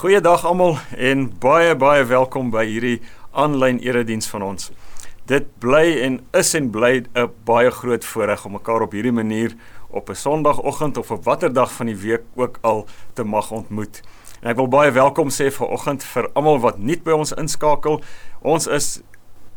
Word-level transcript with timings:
Goeiedag 0.00 0.46
almal 0.48 0.78
en 0.96 1.26
baie 1.42 1.74
baie 1.76 2.06
welkom 2.08 2.48
by 2.48 2.62
hierdie 2.64 3.02
aanlyn 3.36 3.82
erediens 3.84 4.30
van 4.32 4.46
ons. 4.46 4.70
Dit 5.28 5.50
bly 5.60 5.98
en 6.06 6.14
is 6.40 6.54
en 6.56 6.70
bly 6.72 7.04
'n 7.04 7.28
baie 7.44 7.70
groot 7.70 8.04
voorreg 8.04 8.44
om 8.46 8.52
mekaar 8.52 8.80
op 8.80 8.96
hierdie 8.96 9.12
manier 9.12 9.52
op 9.90 10.08
'n 10.08 10.14
Sondagoggend 10.14 10.96
of 10.96 11.10
op 11.10 11.24
watter 11.24 11.52
dag 11.52 11.72
van 11.72 11.86
die 11.86 11.96
week 11.96 12.22
ook 12.34 12.58
al 12.62 12.86
te 13.12 13.24
mag 13.24 13.50
ontmoet. 13.50 14.00
En 14.40 14.50
ek 14.50 14.56
wil 14.56 14.68
baie 14.68 14.90
welkom 14.90 15.28
sê 15.28 15.52
vir 15.52 15.68
oggend 15.68 16.04
vir 16.04 16.30
almal 16.32 16.60
wat 16.60 16.78
nuut 16.78 17.02
by 17.04 17.12
ons 17.12 17.32
inskakel. 17.32 18.00
Ons 18.40 18.66
is 18.66 19.02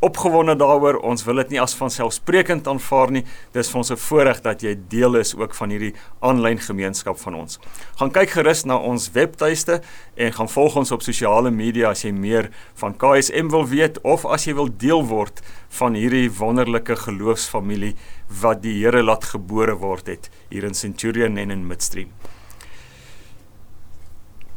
opgewonde 0.04 0.56
daaroor. 0.60 1.00
Ons 1.02 1.24
wil 1.28 1.42
dit 1.42 1.56
nie 1.56 1.62
as 1.62 1.76
vanselfsprekend 1.80 2.68
aanvaar 2.68 3.12
nie. 3.16 3.24
Dis 3.56 3.70
vir 3.72 3.80
ons 3.82 3.92
'n 3.92 3.98
voorreg 3.98 4.42
dat 4.42 4.62
jy 4.62 4.76
deel 4.90 5.16
is 5.16 5.36
ook 5.36 5.56
van 5.56 5.70
hierdie 5.70 5.94
aanlyn 6.22 6.60
gemeenskap 6.60 7.18
van 7.20 7.36
ons. 7.36 7.60
Gaan 7.96 8.12
kyk 8.12 8.30
gerus 8.30 8.66
na 8.66 8.78
ons 8.78 9.12
webtuiste 9.12 9.82
en 10.16 10.34
gaan 10.34 10.50
volg 10.50 10.76
ons 10.76 10.92
op 10.92 11.02
sosiale 11.02 11.52
media 11.52 11.90
as 11.90 12.04
jy 12.04 12.12
meer 12.12 12.50
van 12.76 12.98
KSM 12.98 13.50
wil 13.50 13.68
weet 13.68 14.02
of 14.02 14.26
as 14.26 14.46
jy 14.46 14.54
wil 14.54 14.70
deel 14.78 15.06
word 15.06 15.42
van 15.70 15.94
hierdie 15.94 16.30
wonderlike 16.30 16.96
geloofsfamilie 16.96 17.96
wat 18.42 18.62
die 18.62 18.84
Here 18.84 19.04
laat 19.04 19.24
gebore 19.24 19.76
word 19.76 20.08
het 20.08 20.30
hier 20.50 20.64
in 20.64 20.74
Centurion 20.74 21.38
en 21.38 21.52
in 21.52 21.68
Midstream. 21.68 22.10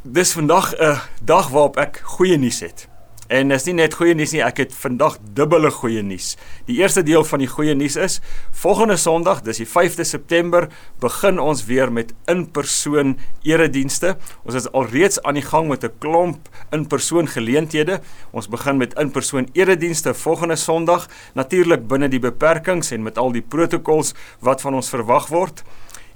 Dis 0.03 0.33
vandag 0.33 0.75
'n 0.79 1.01
dag 1.25 1.49
waarop 1.49 1.77
ek 1.77 2.01
goeie 2.03 2.39
nuus 2.39 2.61
het. 2.61 2.89
En 3.27 3.51
is 3.51 3.65
nie 3.67 3.75
net 3.75 3.97
goeie 3.99 4.15
nuus 4.15 4.31
nie, 4.37 4.43
ek 4.45 4.61
het 4.63 4.75
vandag 4.77 5.17
dubbele 5.35 5.73
goeie 5.75 6.03
nuus. 6.07 6.37
Die 6.69 6.77
eerste 6.79 7.03
deel 7.07 7.25
van 7.27 7.43
die 7.43 7.49
goeie 7.51 7.75
nuus 7.75 7.97
is 7.99 8.21
volgende 8.55 8.95
Sondag, 9.01 9.41
dis 9.43 9.59
die 9.59 9.67
5de 9.67 10.07
September, 10.07 10.69
begin 11.03 11.41
ons 11.43 11.65
weer 11.67 11.91
met 11.91 12.13
in-persoon 12.31 13.17
eredienste. 13.43 14.15
Ons 14.47 14.61
is 14.63 14.69
alreeds 14.71 15.19
aan 15.27 15.41
die 15.41 15.47
gang 15.47 15.67
met 15.69 15.83
'n 15.85 15.91
klomp 15.99 16.49
in-persoon 16.71 17.27
geleenthede. 17.27 18.01
Ons 18.31 18.49
begin 18.49 18.79
met 18.79 18.95
in-persoon 18.95 19.49
eredienste 19.55 20.15
volgende 20.15 20.57
Sondag, 20.57 21.09
natuurlik 21.35 21.89
binne 21.89 22.09
die 22.09 22.21
beperkings 22.21 22.93
en 22.93 23.03
met 23.03 23.19
al 23.19 23.33
die 23.33 23.43
protokols 23.43 24.15
wat 24.41 24.61
van 24.61 24.75
ons 24.75 24.89
verwag 24.89 25.29
word. 25.29 25.65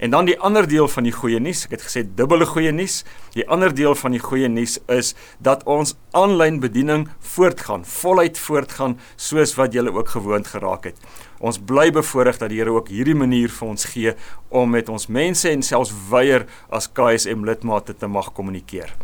En 0.01 0.11
dan 0.11 0.25
die 0.25 0.39
ander 0.41 0.65
deel 0.69 0.89
van 0.89 1.05
die 1.05 1.12
goeie 1.12 1.37
nuus, 1.45 1.67
ek 1.67 1.75
het 1.75 1.83
gesê 1.84 2.03
dubbele 2.17 2.47
goeie 2.48 2.70
nuus. 2.73 3.03
Die 3.34 3.45
ander 3.53 3.75
deel 3.77 3.93
van 4.01 4.15
die 4.17 4.23
goeie 4.23 4.48
nuus 4.48 4.79
is 4.89 5.12
dat 5.45 5.67
ons 5.69 5.93
aanlyn 6.17 6.56
bediening 6.62 7.05
voortgaan, 7.34 7.84
voluit 7.84 8.41
voortgaan 8.41 8.97
soos 9.21 9.53
wat 9.61 9.77
julle 9.77 9.93
ook 9.93 10.15
gewoond 10.15 10.48
geraak 10.48 10.89
het. 10.89 11.05
Ons 11.37 11.61
bly 11.61 11.91
bevoorreg 11.93 12.41
dat 12.41 12.48
die 12.48 12.62
Here 12.62 12.73
ook 12.73 12.89
hierdie 12.89 13.17
manier 13.17 13.53
vir 13.53 13.69
ons 13.69 13.84
gee 13.93 14.17
om 14.48 14.73
met 14.73 14.89
ons 14.89 15.06
mense 15.12 15.53
en 15.53 15.61
selfs 15.62 15.93
weier 16.09 16.48
as 16.73 16.89
KSM 16.89 17.45
lidmate 17.45 17.93
te 17.93 18.09
mag 18.09 18.33
kommunikeer. 18.33 18.97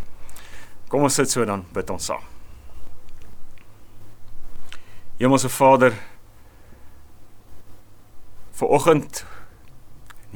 Kom 0.89 1.05
ons 1.05 1.21
sit 1.21 1.29
so 1.29 1.45
dan 1.45 1.69
bid 1.77 1.93
ons 1.93 2.09
saam. 2.09 2.25
Hemelse 5.21 5.53
Vader, 5.53 5.93
vir 8.57 8.73
oggend 8.73 9.27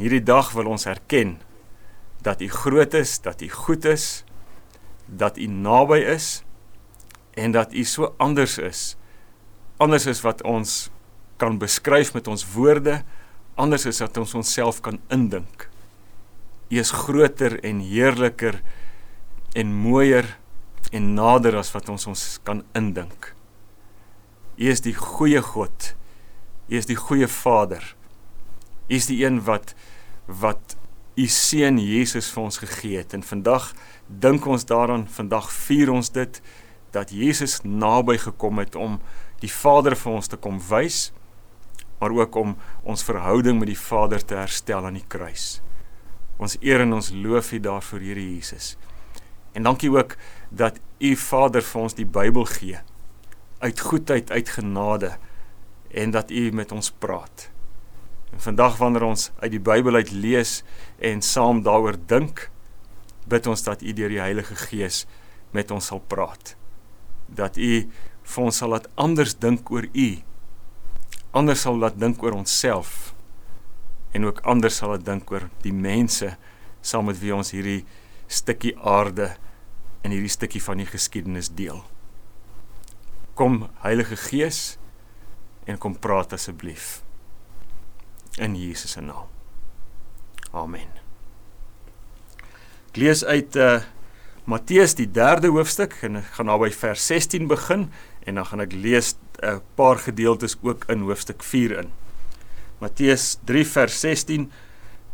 Hierdie 0.00 0.22
dag 0.24 0.54
wil 0.56 0.70
ons 0.72 0.86
erken 0.88 1.36
dat 2.24 2.40
U 2.40 2.48
groot 2.48 2.94
is, 2.96 3.18
dat 3.20 3.42
U 3.44 3.48
goed 3.52 3.84
is, 3.84 4.24
dat 5.04 5.36
U 5.36 5.44
naby 5.44 5.98
is 6.08 6.40
en 7.36 7.52
dat 7.52 7.74
U 7.76 7.84
so 7.84 8.14
anders 8.16 8.56
is. 8.58 8.96
Anders 9.76 10.06
is 10.08 10.22
wat 10.24 10.40
ons 10.48 10.88
kan 11.40 11.58
beskryf 11.60 12.14
met 12.16 12.28
ons 12.28 12.46
woorde, 12.54 13.02
anders 13.60 13.84
is 13.88 14.00
wat 14.00 14.16
ons 14.20 14.34
onsself 14.40 14.80
kan 14.84 15.00
indink. 15.12 15.68
U 16.70 16.80
is 16.80 16.92
groter 16.96 17.58
en 17.66 17.80
heerliker 17.84 18.60
en 19.52 19.72
mooier 19.84 20.36
en 20.96 21.12
nader 21.16 21.58
as 21.60 21.72
wat 21.76 21.88
ons 21.92 22.08
ons 22.08 22.24
kan 22.46 22.64
indink. 22.76 23.34
U 24.56 24.68
is 24.68 24.80
die 24.84 24.96
goeie 24.96 25.44
God. 25.44 25.94
U 26.68 26.76
is 26.78 26.88
die 26.88 26.96
goeie 26.96 27.28
Vader. 27.28 27.84
U 28.88 28.96
is 28.96 29.08
die 29.10 29.20
een 29.24 29.40
wat 29.44 29.74
wat 30.40 30.76
u 31.18 31.26
seun 31.26 31.78
Jesus 31.82 32.30
vir 32.32 32.42
ons 32.42 32.60
gegee 32.62 33.00
het. 33.02 33.14
En 33.14 33.22
vandag 33.26 33.72
dink 34.06 34.46
ons 34.46 34.64
daaraan, 34.64 35.06
vandag 35.08 35.50
vier 35.66 35.90
ons 35.92 36.10
dit 36.14 36.40
dat 36.94 37.10
Jesus 37.14 37.60
naby 37.62 38.16
gekom 38.18 38.58
het 38.62 38.74
om 38.74 38.98
die 39.42 39.50
Vader 39.52 39.96
vir 39.96 40.12
ons 40.12 40.30
te 40.30 40.36
kom 40.36 40.58
wys, 40.70 41.10
maar 42.00 42.14
ook 42.16 42.36
om 42.40 42.54
ons 42.82 43.04
verhouding 43.04 43.58
met 43.60 43.70
die 43.70 43.78
Vader 43.78 44.22
te 44.24 44.38
herstel 44.38 44.86
aan 44.86 44.98
die 44.98 45.06
kruis. 45.08 45.60
Ons 46.40 46.56
eer 46.64 46.86
en 46.86 46.96
ons 46.96 47.12
loof 47.12 47.52
U 47.52 47.60
daarvoor, 47.60 48.00
Here 48.00 48.22
Jesus. 48.22 48.76
En 49.52 49.66
dankie 49.66 49.90
ook 49.92 50.16
dat 50.48 50.80
U 50.98 51.16
Vader 51.16 51.62
vir 51.62 51.82
ons 51.82 51.96
die 51.98 52.08
Bybel 52.08 52.46
gee 52.48 52.80
uit 53.60 53.80
goedheid, 53.80 54.30
uit 54.30 54.48
genade 54.48 55.16
en 55.90 56.10
dat 56.10 56.30
U 56.30 56.50
met 56.50 56.72
ons 56.72 56.90
praat. 56.90 57.49
En 58.30 58.40
vandag 58.40 58.76
wanneer 58.78 59.02
ons 59.08 59.30
uit 59.40 59.50
die 59.50 59.62
Bybel 59.62 59.94
uit 59.94 60.10
lees 60.10 60.60
en 60.98 61.22
saam 61.22 61.62
daaroor 61.66 61.98
dink, 62.10 62.48
bid 63.30 63.46
ons 63.50 63.62
dat 63.66 63.82
U 63.82 63.94
deur 63.96 64.12
die 64.12 64.22
Heilige 64.22 64.56
Gees 64.68 65.04
met 65.54 65.70
ons 65.74 65.90
sal 65.90 66.02
praat. 66.10 66.54
Dat 67.26 67.58
U 67.58 67.72
vir 68.30 68.44
ons 68.44 68.60
sal 68.62 68.74
laat 68.74 68.88
anders 68.94 69.36
dink 69.38 69.70
oor 69.70 69.86
U. 69.90 70.08
Anders 71.36 71.66
sal 71.66 71.78
laat 71.78 71.98
dink 71.98 72.22
oor 72.22 72.38
onsself 72.38 73.14
en 74.10 74.26
ook 74.26 74.40
anders 74.50 74.80
sal 74.80 74.90
laat 74.90 75.04
dink 75.06 75.28
oor 75.30 75.44
die 75.62 75.74
mense 75.74 76.32
saam 76.82 77.06
met 77.06 77.20
wie 77.20 77.30
ons 77.34 77.52
hierdie 77.54 77.84
stukkie 78.30 78.72
aarde 78.78 79.28
en 80.02 80.10
hierdie 80.10 80.32
stukkie 80.32 80.62
van 80.64 80.82
die 80.82 80.88
geskiedenis 80.88 81.52
deel. 81.54 81.84
Kom 83.38 83.68
Heilige 83.84 84.18
Gees 84.18 84.80
en 85.70 85.78
kom 85.78 85.94
praat 85.94 86.34
asseblief 86.34 87.00
in 88.38 88.54
Jesus 88.56 88.90
se 88.90 89.00
naam. 89.00 89.26
Amen. 90.52 90.90
Ek 92.90 92.96
lees 92.96 93.24
uit 93.24 93.56
uh 93.56 93.80
Matteus 94.50 94.96
die 94.98 95.06
3de 95.06 95.50
hoofstuk 95.52 95.92
en 96.02 96.16
ek 96.18 96.32
gaan 96.34 96.48
naby 96.50 96.72
vers 96.74 97.04
16 97.06 97.44
begin 97.46 97.84
en 98.26 98.40
dan 98.40 98.46
gaan 98.48 98.62
ek 98.64 98.72
lees 98.72 99.12
'n 99.14 99.46
uh, 99.46 99.58
paar 99.78 100.00
gedeeltes 100.02 100.56
ook 100.62 100.88
in 100.90 101.04
hoofstuk 101.06 101.42
4 101.42 101.78
in. 101.84 101.92
Matteus 102.80 103.38
3 103.46 103.66
vers 103.66 104.00
16 104.00 104.50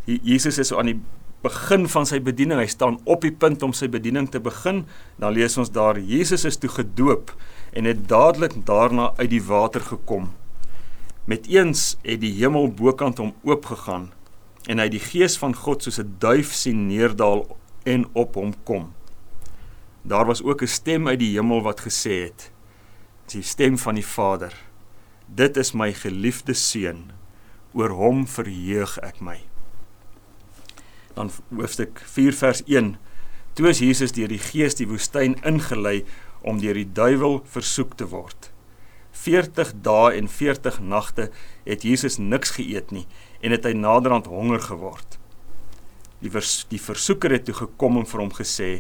Jesus 0.07 0.59
is 0.59 0.73
aan 0.73 0.87
die 0.87 1.01
begin 1.43 1.89
van 1.91 2.07
sy 2.07 2.21
bediening. 2.23 2.61
Hy 2.63 2.71
staan 2.71 2.99
op 3.05 3.27
die 3.27 3.35
punt 3.35 3.63
om 3.63 3.75
sy 3.77 3.89
bediening 3.91 4.31
te 4.31 4.41
begin. 4.41 4.85
Dan 5.21 5.35
lees 5.37 5.59
ons 5.59 5.71
daar 5.75 5.99
Jesus 5.99 6.45
is 6.45 6.57
toe 6.57 6.71
gedoop 6.71 7.35
en 7.77 7.85
het 7.85 8.09
dadelik 8.09 8.55
daarna 8.67 9.13
uit 9.19 9.31
die 9.31 9.43
water 9.43 9.85
gekom. 9.85 10.31
Met 11.27 11.47
eens 11.47 11.97
het 12.07 12.21
die 12.23 12.31
hemel 12.39 12.69
bokant 12.71 13.19
hom 13.19 13.33
oopgegaan 13.43 14.13
en 14.71 14.79
hy 14.79 14.87
die 14.93 15.03
gees 15.03 15.35
van 15.43 15.57
God 15.59 15.83
soos 15.83 15.99
'n 15.99 16.17
duif 16.23 16.53
sien 16.55 16.87
neerdal 16.87 17.59
en 17.83 18.07
op 18.15 18.39
hom 18.39 18.55
kom. 18.63 18.95
Daar 20.03 20.27
was 20.27 20.43
ook 20.43 20.63
'n 20.63 20.71
stem 20.71 21.09
uit 21.09 21.19
die 21.19 21.35
hemel 21.35 21.63
wat 21.63 21.81
gesê 21.81 22.31
het: 22.31 22.53
"Die 23.27 23.43
stem 23.43 23.79
van 23.79 23.95
die 23.95 24.07
Vader. 24.07 24.55
Dit 25.27 25.57
is 25.57 25.73
my 25.73 25.93
geliefde 25.93 26.55
seun. 26.55 27.11
Oor 27.73 27.91
hom 27.91 28.27
verheug 28.27 28.99
ek 28.99 29.21
my." 29.21 29.41
Dan 31.15 31.31
hoofstuk 31.51 32.03
4 32.05 32.33
vers 32.33 32.63
1. 32.65 32.97
Toe 33.53 33.69
is 33.69 33.79
Jesus 33.79 34.13
deur 34.13 34.29
die 34.29 34.39
Gees 34.39 34.75
die 34.75 34.89
woestyn 34.89 35.37
ingelei 35.43 36.05
om 36.43 36.61
deur 36.61 36.75
die 36.75 36.93
duiwel 36.93 37.43
versoek 37.45 37.97
te 37.97 38.09
word. 38.09 38.53
40 39.27 39.73
dae 39.85 40.17
en 40.17 40.31
40 40.31 40.81
nagte 40.81 41.31
het 41.67 41.87
Jesus 41.87 42.19
niks 42.23 42.55
geëet 42.57 42.93
nie 42.95 43.07
en 43.43 43.55
het 43.55 43.67
hy 43.67 43.75
naderhand 43.77 44.31
honger 44.31 44.63
geword. 44.63 45.19
Die 46.23 46.31
vers, 46.33 46.63
die 46.71 46.81
versoeker 46.81 47.35
het 47.35 47.45
toe 47.49 47.57
gekom 47.59 47.99
en 48.01 48.07
vir 48.09 48.23
hom 48.23 48.33
gesê 48.35 48.71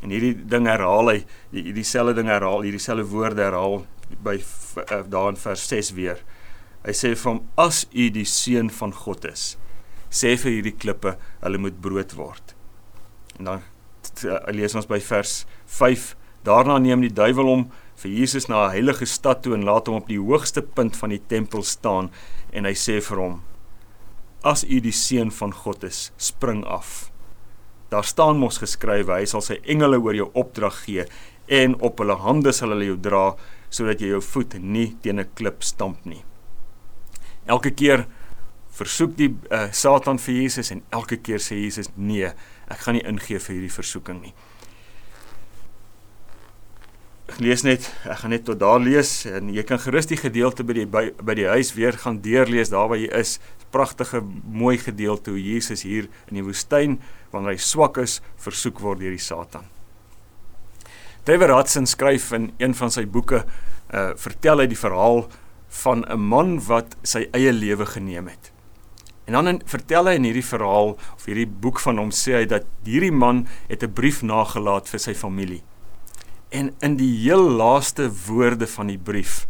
en 0.00 0.12
hierdie 0.12 0.36
ding 0.48 0.68
herhaal 0.68 1.10
hy 1.12 1.18
die 1.52 1.72
dieselfde 1.76 2.20
ding 2.20 2.30
herhaal 2.30 2.62
hierdie 2.64 2.80
selfde 2.80 3.08
woorde 3.10 3.42
herhaal 3.44 3.82
by 4.24 4.36
uh, 4.38 5.02
daar 5.08 5.32
in 5.32 5.40
vers 5.40 5.66
6 5.70 5.92
weer. 5.96 6.22
Hy 6.84 6.94
sê 6.96 7.12
vir 7.14 7.32
hom 7.32 7.42
as 7.60 7.84
u 7.92 8.08
die 8.12 8.28
seun 8.28 8.70
van 8.72 8.94
God 8.96 9.26
is 9.28 9.54
sê 10.10 10.34
vir 10.42 10.56
hierdie 10.58 10.74
klippe 10.74 11.14
hulle 11.40 11.60
moet 11.62 11.76
brood 11.82 12.14
word. 12.18 12.54
En 13.38 13.52
dan 13.52 13.62
uh, 13.62 14.40
lees 14.54 14.74
ons 14.74 14.88
by 14.90 14.98
vers 15.04 15.44
5 15.70 16.14
daarna 16.46 16.78
neem 16.82 17.04
die 17.04 17.14
duiwel 17.14 17.48
hom 17.48 17.68
vir 18.00 18.10
Jesus 18.10 18.48
na 18.48 18.66
'n 18.66 18.70
heilige 18.70 19.06
stad 19.06 19.42
toe 19.42 19.54
en 19.54 19.64
laat 19.64 19.86
hom 19.86 19.96
op 19.96 20.08
die 20.08 20.20
hoogste 20.20 20.62
punt 20.62 20.96
van 20.96 21.10
die 21.10 21.22
tempel 21.28 21.62
staan 21.62 22.10
en 22.52 22.64
hy 22.64 22.72
sê 22.72 23.00
vir 23.00 23.18
hom: 23.18 23.42
As 24.42 24.64
u 24.64 24.80
die 24.80 24.92
seun 24.92 25.30
van 25.30 25.52
God 25.52 25.84
is, 25.84 26.12
spring 26.16 26.64
af. 26.64 27.10
Daar 27.90 28.04
staan 28.04 28.38
mos 28.38 28.58
geskrywe, 28.58 29.18
hy 29.18 29.26
sal 29.26 29.42
sy 29.42 29.60
engele 29.64 29.98
oor 29.98 30.14
jou 30.14 30.30
opdrag 30.34 30.84
gee 30.84 31.04
en 31.48 31.74
op 31.80 31.98
hulle 31.98 32.14
hande 32.14 32.52
sal 32.52 32.70
hulle 32.70 32.86
jou 32.86 32.96
dra 32.96 33.36
sodat 33.70 34.00
jy 34.00 34.08
jou 34.14 34.20
voet 34.20 34.54
nie 34.62 34.96
teen 35.02 35.20
'n 35.20 35.28
klip 35.34 35.62
stamp 35.62 36.06
nie. 36.06 36.24
Elke 37.46 37.70
keer 37.70 38.06
versoek 38.70 39.16
die 39.16 39.34
uh, 39.50 39.68
Satan 39.72 40.18
vir 40.18 40.34
Jesus 40.34 40.70
en 40.70 40.82
elke 40.92 41.16
keer 41.16 41.38
sê 41.38 41.58
Jesus 41.58 41.90
nee, 41.96 42.32
ek 42.70 42.78
gaan 42.78 42.94
nie 42.94 43.04
ingee 43.04 43.38
vir 43.38 43.54
hierdie 43.54 43.74
versoeking 43.74 44.22
nie. 44.22 44.34
Lees 47.38 47.62
net, 47.62 47.86
ek 48.04 48.22
gaan 48.22 48.32
net 48.34 48.44
tot 48.48 48.58
daar 48.58 48.80
lees 48.82 49.26
en 49.28 49.52
jy 49.54 49.62
kan 49.62 49.78
gerus 49.78 50.08
die 50.10 50.18
gedeelte 50.18 50.64
by 50.66 50.74
die 50.80 50.86
by, 50.86 51.02
by 51.22 51.34
die 51.38 51.46
huis 51.46 51.74
weer 51.76 51.92
gaan 51.92 52.20
deurlees 52.24 52.72
daar 52.72 52.88
waar 52.90 52.98
jy 52.98 53.10
is. 53.14 53.38
Pragtige 53.70 54.22
mooi 54.44 54.78
gedeelte 54.78 55.30
hoe 55.30 55.42
Jesus 55.42 55.84
hier 55.86 56.08
in 56.30 56.40
die 56.40 56.46
woestyn 56.46 56.98
wanneer 57.30 57.54
hy 57.54 57.60
swak 57.62 58.00
is, 58.02 58.18
versoek 58.40 58.80
word 58.82 58.98
deur 59.04 59.14
die 59.14 59.22
Satan. 59.22 59.68
Trevor 61.24 61.54
Hudson 61.54 61.86
skryf 61.86 62.32
in 62.32 62.50
een 62.58 62.74
van 62.74 62.90
sy 62.90 63.04
boeke, 63.06 63.44
uh 63.94 64.10
vertel 64.18 64.64
hy 64.64 64.66
die 64.70 64.78
verhaal 64.80 65.28
van 65.84 66.04
'n 66.08 66.18
man 66.18 66.58
wat 66.66 66.96
sy 67.04 67.28
eie 67.32 67.52
lewe 67.52 67.86
geneem 67.86 68.26
het. 68.26 68.50
En 69.30 69.32
dan 69.32 69.48
in, 69.48 69.62
vertel 69.64 70.06
hy 70.06 70.14
in 70.18 70.24
hierdie 70.24 70.46
verhaal 70.46 70.96
of 70.98 71.24
hierdie 71.26 71.46
boek 71.46 71.78
van 71.78 71.98
hom 71.98 72.10
sê 72.10 72.40
hy 72.40 72.46
dat 72.50 72.64
hierdie 72.84 73.14
man 73.14 73.46
het 73.68 73.84
'n 73.84 73.92
brief 73.92 74.22
nagelaat 74.22 74.88
vir 74.88 74.98
sy 74.98 75.14
familie. 75.14 75.62
En 76.50 76.72
in 76.82 76.96
die 76.98 77.12
heel 77.22 77.50
laaste 77.50 78.08
woorde 78.26 78.66
van 78.66 78.90
die 78.90 78.98
brief 78.98 79.46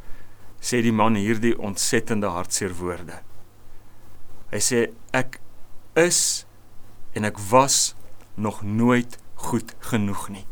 sê 0.60 0.82
die 0.84 0.92
man 0.92 1.16
hierdie 1.16 1.54
ontsettende 1.56 2.28
hartseer 2.28 2.74
woorde. 2.76 3.22
Hy 4.52 4.60
sê 4.60 4.80
ek 5.16 5.38
is 5.96 6.44
en 7.16 7.24
ek 7.24 7.40
was 7.50 7.94
nog 8.36 8.60
nooit 8.62 9.16
goed 9.48 9.72
genoeg 9.88 10.28
nie. 10.28 10.44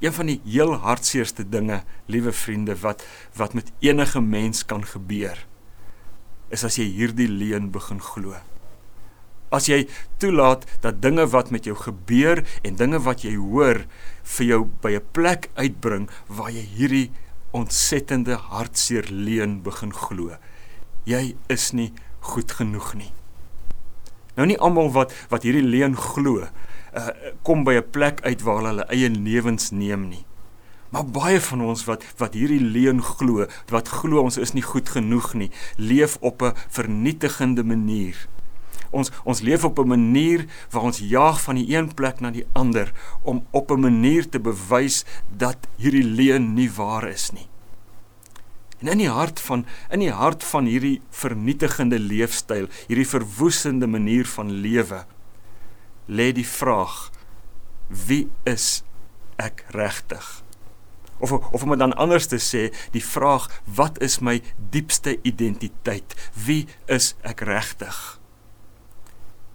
Een 0.00 0.14
van 0.16 0.30
die 0.32 0.40
heel 0.46 0.72
hartseerste 0.80 1.44
dinge, 1.44 1.82
liewe 2.08 2.32
vriende, 2.32 2.78
wat 2.80 3.04
wat 3.36 3.52
met 3.54 3.68
enige 3.84 4.20
mens 4.24 4.64
kan 4.64 4.84
gebeur, 4.84 5.36
is 6.48 6.64
as 6.64 6.80
jy 6.80 6.88
hierdie 6.88 7.28
leuen 7.28 7.68
begin 7.74 8.00
glo. 8.00 8.40
As 9.50 9.66
jy 9.66 9.88
toelaat 10.22 10.66
dat 10.80 11.02
dinge 11.02 11.26
wat 11.26 11.50
met 11.50 11.64
jou 11.66 11.74
gebeur 11.74 12.44
en 12.62 12.76
dinge 12.78 13.00
wat 13.02 13.24
jy 13.26 13.34
hoor 13.34 13.84
vir 14.36 14.46
jou 14.46 14.60
by 14.82 14.94
'n 14.94 15.06
plek 15.12 15.50
uitbring 15.54 16.08
waar 16.28 16.50
jy 16.50 16.66
hierdie 16.76 17.10
ontsettende 17.50 18.36
hartseer 18.36 19.06
leuen 19.10 19.62
begin 19.62 19.92
glo. 19.92 20.36
Jy 21.04 21.34
is 21.48 21.72
nie 21.72 21.92
goed 22.20 22.52
genoeg 22.52 22.94
nie. 22.94 23.12
Nou 24.36 24.46
nie 24.46 24.58
almal 24.58 24.90
wat 24.94 25.12
wat 25.28 25.42
hierdie 25.42 25.66
leuen 25.66 25.96
glo, 25.96 26.46
uh, 26.46 27.08
kom 27.42 27.64
by 27.64 27.74
'n 27.74 27.90
plek 27.90 28.20
uit 28.22 28.42
waar 28.42 28.64
hulle 28.64 28.86
eie 28.88 29.10
lewens 29.10 29.70
neem 29.70 30.08
nie. 30.08 30.24
Maar 30.90 31.06
baie 31.06 31.40
van 31.40 31.60
ons 31.60 31.84
wat 31.84 32.04
wat 32.18 32.34
hierdie 32.34 32.62
leuen 32.62 33.02
glo, 33.02 33.46
wat 33.70 33.88
glo 33.88 34.22
ons 34.22 34.38
is 34.38 34.52
nie 34.52 34.62
goed 34.62 34.88
genoeg 34.88 35.34
nie, 35.34 35.50
leef 35.76 36.16
op 36.20 36.42
'n 36.42 36.54
vernietigende 36.68 37.64
manier. 37.64 38.28
Ons 38.90 39.10
ons 39.24 39.40
leef 39.40 39.64
op 39.64 39.78
'n 39.78 39.88
manier 39.88 40.46
waar 40.70 40.82
ons 40.82 40.98
jaag 40.98 41.40
van 41.40 41.54
die 41.54 41.76
een 41.76 41.94
plek 41.94 42.20
na 42.20 42.30
die 42.30 42.46
ander 42.52 42.92
om 43.22 43.46
op 43.50 43.70
'n 43.70 43.80
manier 43.80 44.28
te 44.28 44.40
bewys 44.40 45.04
dat 45.36 45.68
hierdie 45.76 46.04
leuen 46.04 46.54
nie 46.54 46.70
waar 46.70 47.08
is 47.08 47.30
nie. 47.30 47.48
En 48.80 48.88
in 48.88 48.98
die 48.98 49.10
hart 49.12 49.40
van 49.40 49.66
in 49.90 50.00
die 50.00 50.12
hart 50.12 50.44
van 50.44 50.64
hierdie 50.64 51.00
vernietigende 51.10 51.98
leefstyl, 51.98 52.68
hierdie 52.86 53.08
verwoestende 53.08 53.86
manier 53.86 54.26
van 54.26 54.50
lewe, 54.50 55.04
lê 56.06 56.32
die 56.32 56.46
vraag: 56.46 57.10
Wie 57.88 58.30
is 58.44 58.82
ek 59.36 59.64
regtig? 59.68 60.42
Of 61.18 61.32
of 61.32 61.62
om 61.62 61.70
dit 61.70 61.78
dan 61.78 61.96
anders 61.96 62.26
te 62.26 62.40
sê, 62.40 62.70
die 62.92 63.04
vraag: 63.04 63.50
Wat 63.64 64.00
is 64.00 64.18
my 64.20 64.40
diepste 64.70 65.18
identiteit? 65.22 66.16
Wie 66.32 66.66
is 66.86 67.14
ek 67.20 67.44
regtig? 67.44 68.19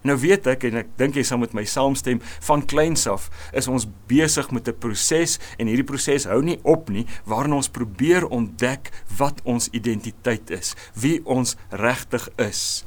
Nou 0.06 0.14
weet 0.22 0.46
ek 0.46 0.68
en 0.68 0.78
ek 0.78 0.90
dink 1.00 1.16
jy 1.18 1.24
sal 1.26 1.40
met 1.42 1.54
my 1.56 1.64
saamstem 1.66 2.20
van 2.46 2.62
kleins 2.70 3.08
af 3.10 3.26
is 3.56 3.66
ons 3.66 3.88
besig 4.06 4.52
met 4.54 4.68
'n 4.68 4.78
proses 4.78 5.38
en 5.58 5.66
hierdie 5.66 5.86
proses 5.86 6.28
hou 6.30 6.42
nie 6.42 6.60
op 6.62 6.90
nie 6.90 7.06
waarin 7.24 7.56
ons 7.58 7.68
probeer 7.68 8.26
ontdek 8.26 8.92
wat 9.18 9.40
ons 9.42 9.68
identiteit 9.72 10.50
is, 10.50 10.76
wie 10.94 11.26
ons 11.26 11.56
regtig 11.70 12.28
is. 12.38 12.84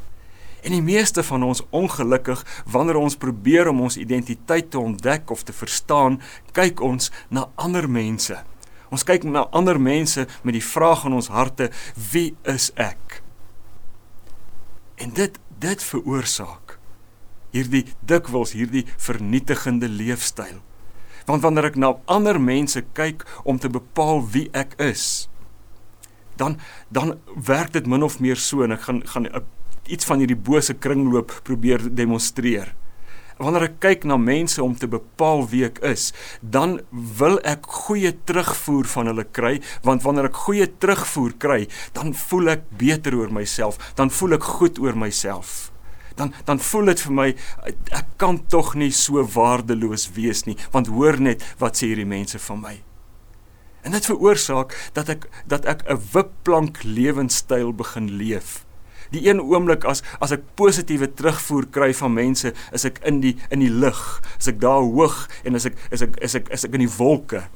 En 0.63 0.71
die 0.71 0.81
meeste 0.81 1.23
van 1.23 1.43
ons 1.43 1.63
ongelukkig 1.71 2.45
wanneer 2.65 2.95
ons 2.95 3.15
probeer 3.15 3.67
om 3.67 3.81
ons 3.81 3.97
identiteit 3.97 4.71
te 4.71 4.79
ontdek 4.79 5.29
of 5.29 5.43
te 5.43 5.53
verstaan, 5.53 6.21
kyk 6.51 6.79
ons 6.81 7.11
na 7.29 7.49
ander 7.55 7.89
mense. 7.89 8.43
Ons 8.91 9.03
kyk 9.03 9.23
na 9.23 9.47
ander 9.51 9.79
mense 9.79 10.27
met 10.41 10.53
die 10.53 10.63
vraag 10.63 11.05
in 11.05 11.13
ons 11.13 11.27
harte: 11.27 11.69
Wie 12.11 12.35
is 12.43 12.71
ek? 12.75 13.21
En 14.95 15.09
dit 15.13 15.39
dit 15.59 15.83
veroorsaak 15.83 16.68
hierdie 17.51 17.85
dikwels 18.01 18.53
hierdie 18.57 18.85
vernietigende 18.97 19.89
leefstyl. 19.89 20.59
Want 21.29 21.43
wanneer 21.45 21.69
ek 21.69 21.77
na 21.77 21.93
ander 22.09 22.39
mense 22.41 22.81
kyk 22.97 23.25
om 23.43 23.59
te 23.61 23.69
bepaal 23.69 24.23
wie 24.33 24.47
ek 24.53 24.73
is, 24.81 25.29
dan 26.39 26.57
dan 26.89 27.17
werk 27.35 27.73
dit 27.75 27.85
min 27.85 28.03
of 28.03 28.19
meer 28.23 28.39
so 28.39 28.63
en 28.63 28.71
ek 28.71 28.87
gaan 28.87 29.01
gaan 29.05 29.27
'n 29.27 29.45
iets 29.89 30.05
van 30.05 30.21
hierdie 30.21 30.37
bose 30.37 30.73
kringloop 30.73 31.41
probeer 31.43 31.81
demonstreer. 31.95 32.75
Wanneer 33.39 33.69
ek 33.69 33.79
kyk 33.79 34.03
na 34.03 34.17
mense 34.19 34.59
om 34.59 34.75
te 34.75 34.87
bepaal 34.87 35.45
wie 35.47 35.63
ek 35.65 35.79
is, 35.87 36.11
dan 36.41 36.81
wil 36.91 37.39
ek 37.47 37.63
goeie 37.85 38.11
terugvoer 38.11 38.89
van 38.91 39.07
hulle 39.07 39.23
kry, 39.23 39.61
want 39.87 40.03
wanneer 40.03 40.27
ek 40.27 40.41
goeie 40.43 40.67
terugvoer 40.67 41.37
kry, 41.39 41.67
dan 41.95 42.11
voel 42.13 42.49
ek 42.49 42.67
beter 42.81 43.15
oor 43.15 43.31
myself, 43.31 43.79
dan 43.95 44.11
voel 44.11 44.35
ek 44.35 44.43
goed 44.43 44.79
oor 44.83 44.97
myself. 44.99 45.68
Dan 46.19 46.33
dan 46.45 46.59
voel 46.69 46.91
dit 46.91 47.01
vir 47.07 47.15
my 47.21 47.27
ek 47.95 48.13
kan 48.21 48.41
tog 48.51 48.75
nie 48.75 48.91
so 48.91 49.23
waardeloos 49.23 50.09
wees 50.19 50.45
nie, 50.45 50.57
want 50.75 50.91
hoor 50.91 51.19
net 51.19 51.43
wat 51.63 51.79
sê 51.79 51.91
hierdie 51.91 52.09
mense 52.09 52.39
van 52.49 52.63
my. 52.67 52.77
En 53.87 53.95
dit 53.95 54.09
veroorsaak 54.11 54.75
dat 54.93 55.09
ek 55.15 55.29
dat 55.47 55.65
ek 55.65 55.87
'n 55.87 56.01
wipplank 56.13 56.83
lewenstyl 56.83 57.71
begin 57.73 58.11
leef 58.19 58.65
die 59.13 59.25
een 59.29 59.41
oomblik 59.41 59.85
as 59.89 60.03
as 60.21 60.33
ek 60.35 60.45
positiewe 60.59 61.09
terugvoer 61.17 61.67
kry 61.73 61.89
van 61.97 62.13
mense, 62.13 62.53
is 62.75 62.85
ek 62.85 63.01
in 63.09 63.21
die 63.23 63.35
in 63.49 63.63
die 63.63 63.71
lig. 63.73 64.01
As 64.37 64.49
ek 64.51 64.61
daar 64.61 64.85
hoog 64.85 65.23
en 65.43 65.57
as 65.59 65.65
ek 65.69 65.79
is 65.95 66.05
ek 66.05 66.19
is 66.25 66.37
ek 66.37 66.51
is 66.53 66.67
ek 66.67 66.77
in 66.77 66.85
die 66.85 66.95
wolke. 66.97 67.47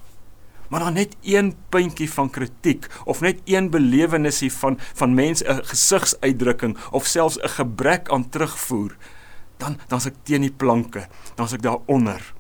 Maar 0.70 0.80
dan 0.80 0.94
net 0.94 1.16
een 1.22 1.56
puntjie 1.70 2.12
van 2.12 2.30
kritiek 2.30 2.88
of 3.06 3.22
net 3.22 3.42
een 3.46 3.70
belewenisie 3.70 4.54
van 4.54 4.80
van 4.94 5.14
mense 5.14 5.46
'n 5.50 5.66
gesigsuitdrukking 5.66 6.78
of 6.92 7.06
selfs 7.06 7.40
'n 7.40 7.50
gebrek 7.50 8.10
aan 8.10 8.30
terugvoer, 8.30 8.96
dan 9.58 9.78
dan's 9.88 10.06
ek 10.06 10.16
teen 10.24 10.42
die 10.42 10.52
planke. 10.52 11.08
Dan's 11.36 11.54
ek 11.54 11.62
daar 11.62 11.80
onder. 11.86 12.34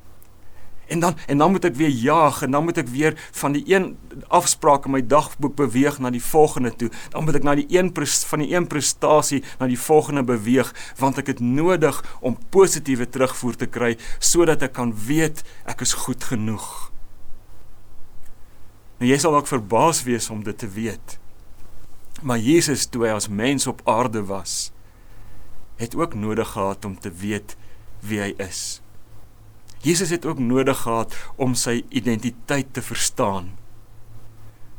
En 0.87 0.99
dan 0.99 1.17
en 1.25 1.37
dan 1.37 1.51
moet 1.51 1.65
ek 1.65 1.75
weer 1.75 1.89
jaag 1.89 2.41
en 2.41 2.51
dan 2.51 2.63
moet 2.63 2.77
ek 2.77 2.87
weer 2.87 3.13
van 3.31 3.51
die 3.51 3.63
een 3.65 3.97
afspraak 4.27 4.85
in 4.85 4.91
my 4.91 5.01
dagboek 5.07 5.55
beweeg 5.55 5.99
na 5.99 6.11
die 6.13 6.23
volgende 6.23 6.75
toe. 6.75 6.91
Dan 7.09 7.23
moet 7.23 7.39
ek 7.39 7.43
na 7.43 7.55
die 7.55 7.67
een 7.69 7.91
van 8.27 8.39
die 8.39 8.53
een 8.55 8.67
prestasie 8.67 9.43
na 9.59 9.67
die 9.67 9.79
volgende 9.79 10.23
beweeg 10.23 10.73
want 10.97 11.17
ek 11.17 11.27
het 11.27 11.39
nodig 11.39 12.03
om 12.21 12.37
positiewe 12.49 13.09
terugvoer 13.09 13.55
te 13.55 13.65
kry 13.65 13.97
sodat 14.19 14.61
ek 14.61 14.73
kan 14.73 14.93
weet 15.07 15.43
ek 15.65 15.81
is 15.81 15.93
goed 15.93 16.23
genoeg. 16.23 16.92
Nou 19.03 19.11
jy 19.11 19.17
sal 19.19 19.33
ook 19.35 19.49
verbaas 19.51 19.97
wees 20.07 20.29
om 20.31 20.45
dit 20.47 20.55
te 20.55 20.67
weet. 20.71 21.17
Maar 22.23 22.39
Jesus 22.39 22.85
toe 22.87 23.01
hy 23.03 23.09
as 23.11 23.25
mens 23.27 23.65
op 23.67 23.81
aarde 23.83 24.21
was, 24.29 24.71
het 25.75 25.97
ook 25.99 26.13
nodig 26.15 26.53
gehad 26.53 26.85
om 26.87 26.93
te 26.95 27.11
weet 27.11 27.57
wie 27.99 28.21
hy 28.23 28.29
is. 28.39 28.79
Jesus 29.83 30.13
het 30.15 30.23
ook 30.23 30.39
nodig 30.39 30.85
gehad 30.85 31.17
om 31.35 31.51
sy 31.51 31.81
identiteit 31.91 32.69
te 32.71 32.79
verstaan. 32.79 33.49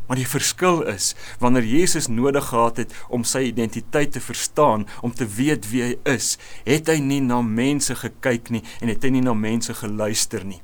Maar 0.09 0.23
die 0.23 0.29
verskil 0.29 0.81
is 0.89 1.11
wanneer 1.45 1.69
Jesus 1.69 2.09
nodig 2.09 2.49
gehad 2.49 2.81
het 2.81 2.95
om 3.13 3.27
sy 3.29 3.43
identiteit 3.51 4.17
te 4.17 4.25
verstaan, 4.25 4.87
om 5.05 5.13
te 5.13 5.29
weet 5.29 5.69
wie 5.69 5.83
hy 5.83 5.99
is, 6.15 6.39
het 6.65 6.89
hy 6.89 6.97
nie 7.05 7.21
na 7.21 7.43
mense 7.45 7.93
gekyk 8.01 8.49
nie 8.57 8.65
en 8.81 8.89
het 8.89 9.05
hy 9.05 9.13
nie 9.19 9.25
na 9.29 9.37
mense 9.37 9.77
geluister 9.85 10.49
nie. 10.49 10.63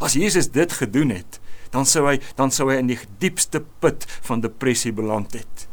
As 0.00 0.16
Jesus 0.16 0.48
dit 0.56 0.72
gedoen 0.72 1.12
het, 1.18 1.40
dan 1.70 1.86
sou 1.86 2.06
hy 2.06 2.18
dan 2.36 2.50
sou 2.50 2.68
hy 2.70 2.78
in 2.82 2.90
die 2.90 2.98
diepste 3.18 3.60
put 3.80 4.06
van 4.26 4.40
depressie 4.40 4.92
beland 4.92 5.32
het. 5.32 5.68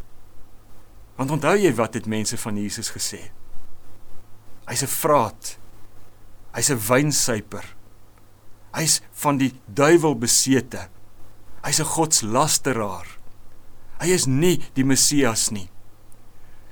Want 1.15 1.31
onthou 1.31 1.55
jy 1.57 1.71
wat 1.75 1.95
het 1.95 2.09
mense 2.11 2.37
van 2.37 2.57
Jesus 2.59 2.91
gesê? 2.91 3.31
Hy's 4.67 4.83
'n 4.83 4.87
vraat. 4.87 5.57
Hy's 6.53 6.69
'n 6.71 6.79
wynsuiper. 6.79 7.75
Hy's 8.73 9.01
van 9.11 9.37
die 9.37 9.53
duiwel 9.67 10.15
besete. 10.15 10.89
Hy's 11.63 11.79
'n 11.79 11.85
godslasteraar. 11.85 13.07
Hy 13.99 14.07
is 14.07 14.25
nie 14.25 14.59
die 14.73 14.83
Messias 14.83 15.49
nie. 15.51 15.69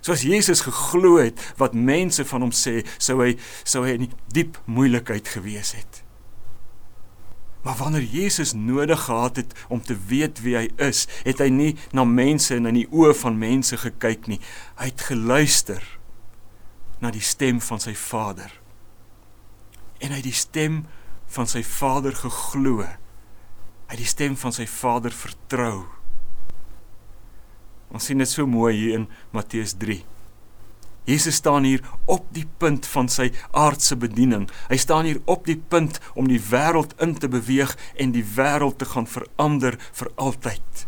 Soos 0.01 0.22
Jesus 0.22 0.62
geglo 0.62 1.15
het 1.18 1.39
wat 1.58 1.74
mense 1.74 2.25
van 2.25 2.42
hom 2.42 2.51
sê, 2.51 2.84
sou 2.98 3.22
hy 3.24 3.38
sou 3.63 3.86
hy 3.86 3.92
in 3.92 4.12
diep 4.27 4.58
moeilikheid 4.65 5.27
gewees 5.27 5.72
het. 5.72 6.02
Maar 7.63 7.77
wanneer 7.79 8.03
Jesus 8.03 8.53
nodig 8.53 9.03
gehad 9.03 9.36
het 9.36 9.53
om 9.67 9.82
te 9.82 9.98
weet 10.08 10.41
wie 10.43 10.55
hy 10.60 10.65
is, 10.84 11.05
het 11.24 11.39
hy 11.39 11.48
nie 11.50 11.72
na 11.96 12.03
mense 12.03 12.55
en 12.55 12.67
in 12.67 12.82
die 12.82 12.89
oë 12.91 13.13
van 13.22 13.39
mense 13.39 13.79
gekyk 13.79 14.27
nie. 14.27 14.41
Hy 14.79 14.89
het 14.91 15.05
geluister 15.08 15.86
na 17.00 17.12
die 17.12 17.24
stem 17.24 17.62
van 17.63 17.79
sy 17.79 17.96
Vader. 17.96 18.51
En 20.03 20.12
hy 20.12 20.20
het 20.20 20.27
die 20.27 20.36
stem 20.36 20.84
van 21.32 21.48
sy 21.48 21.63
Vader 21.63 22.15
geglo. 22.15 22.84
Hy 22.84 23.00
Hy 23.93 24.00
die 24.00 24.10
stem 24.10 24.34
van 24.39 24.50
sy 24.55 24.63
Vader 24.65 25.13
vertrou. 25.13 25.84
Ons 27.93 28.08
sien 28.10 28.17
dit 28.17 28.29
so 28.29 28.48
mooi 28.50 28.72
hier 28.74 28.96
in 28.98 29.03
Matteus 29.36 29.75
3. 29.77 30.00
Jesus 31.03 31.36
staan 31.36 31.63
hier 31.63 31.81
op 32.05 32.25
die 32.31 32.45
punt 32.57 32.88
van 32.88 33.10
sy 33.12 33.29
aardse 33.51 33.98
bediening. 34.00 34.48
Hy 34.69 34.77
staan 34.79 35.05
hier 35.10 35.19
op 35.25 35.45
die 35.50 35.60
punt 35.60 36.00
om 36.15 36.29
die 36.31 36.41
wêreld 36.51 36.95
in 37.03 37.17
te 37.19 37.27
beweeg 37.27 37.75
en 38.00 38.15
die 38.15 38.25
wêreld 38.36 38.79
te 38.79 38.88
gaan 38.93 39.07
verander 39.10 39.77
vir 39.91 40.12
altyd. 40.15 40.88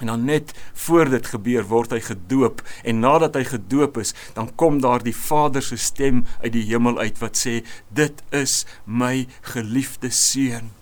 En 0.00 0.06
dan 0.06 0.24
net 0.24 0.54
voor 0.72 1.10
dit 1.12 1.26
gebeur 1.26 1.66
word 1.68 1.92
hy 1.92 2.00
gedoop 2.00 2.62
en 2.88 3.02
nadat 3.04 3.36
hy 3.36 3.44
gedoop 3.44 4.00
is, 4.00 4.14
dan 4.34 4.48
kom 4.56 4.80
daar 4.80 5.04
die 5.04 5.16
Vader 5.16 5.62
se 5.62 5.76
stem 5.76 6.24
uit 6.40 6.54
die 6.56 6.64
hemel 6.72 6.98
uit 6.98 7.20
wat 7.20 7.36
sê 7.36 7.60
dit 7.92 8.22
is 8.32 8.64
my 8.84 9.26
geliefde 9.52 10.10
seun. 10.10 10.72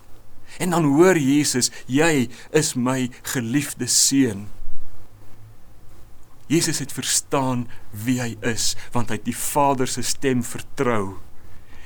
En 0.58 0.70
dan 0.70 0.86
hoor 0.94 1.18
Jesus, 1.18 1.72
jy 1.86 2.28
is 2.56 2.72
my 2.78 3.10
geliefde 3.34 3.90
seun. 3.90 4.46
Jesus 6.48 6.80
het 6.80 6.92
verstaan 6.96 7.66
wie 7.92 8.18
hy 8.22 8.34
is 8.40 8.72
want 8.96 9.12
hy 9.12 9.20
het 9.20 9.28
die 9.28 9.36
Vader 9.36 9.88
se 9.88 10.02
stem 10.02 10.42
vertrou. 10.44 11.18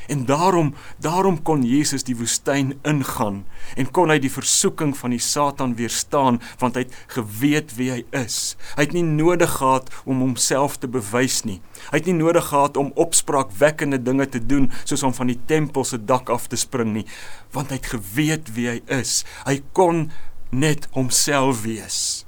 En 0.07 0.25
daarom 0.25 0.75
daarom 0.99 1.43
kon 1.43 1.63
Jesus 1.67 2.05
die 2.07 2.17
woestyn 2.19 2.73
ingaan 2.87 3.43
en 3.79 3.91
kon 3.95 4.11
hy 4.11 4.19
die 4.23 4.33
versoeking 4.33 4.95
van 4.99 5.15
die 5.15 5.23
Satan 5.23 5.77
weerstaan 5.79 6.41
want 6.63 6.79
hy 6.79 6.85
het 6.87 6.97
geweet 7.15 7.75
wie 7.79 7.91
hy 7.93 8.01
is. 8.23 8.57
Hy 8.77 8.89
het 8.89 8.97
nie 8.97 9.07
nodig 9.07 9.57
gehad 9.59 9.91
om 10.05 10.25
homself 10.25 10.79
te 10.83 10.91
bewys 10.91 11.43
nie. 11.49 11.61
Hy 11.91 12.03
het 12.03 12.11
nie 12.11 12.19
nodig 12.19 12.51
gehad 12.51 12.79
om 12.81 12.93
opspraakwekkende 12.95 14.03
dinge 14.03 14.27
te 14.31 14.43
doen 14.43 14.71
soos 14.85 15.07
om 15.07 15.15
van 15.15 15.31
die 15.31 15.39
tempel 15.47 15.87
se 15.87 16.01
dak 16.03 16.31
af 16.31 16.49
te 16.51 16.59
spring 16.61 16.93
nie, 16.97 17.07
want 17.55 17.71
hy 17.71 17.79
het 17.81 17.95
geweet 17.95 18.53
wie 18.57 18.69
hy 18.75 18.79
is. 18.91 19.23
Hy 19.47 19.61
kon 19.77 20.11
net 20.51 20.91
homself 20.99 21.63
wees 21.67 22.27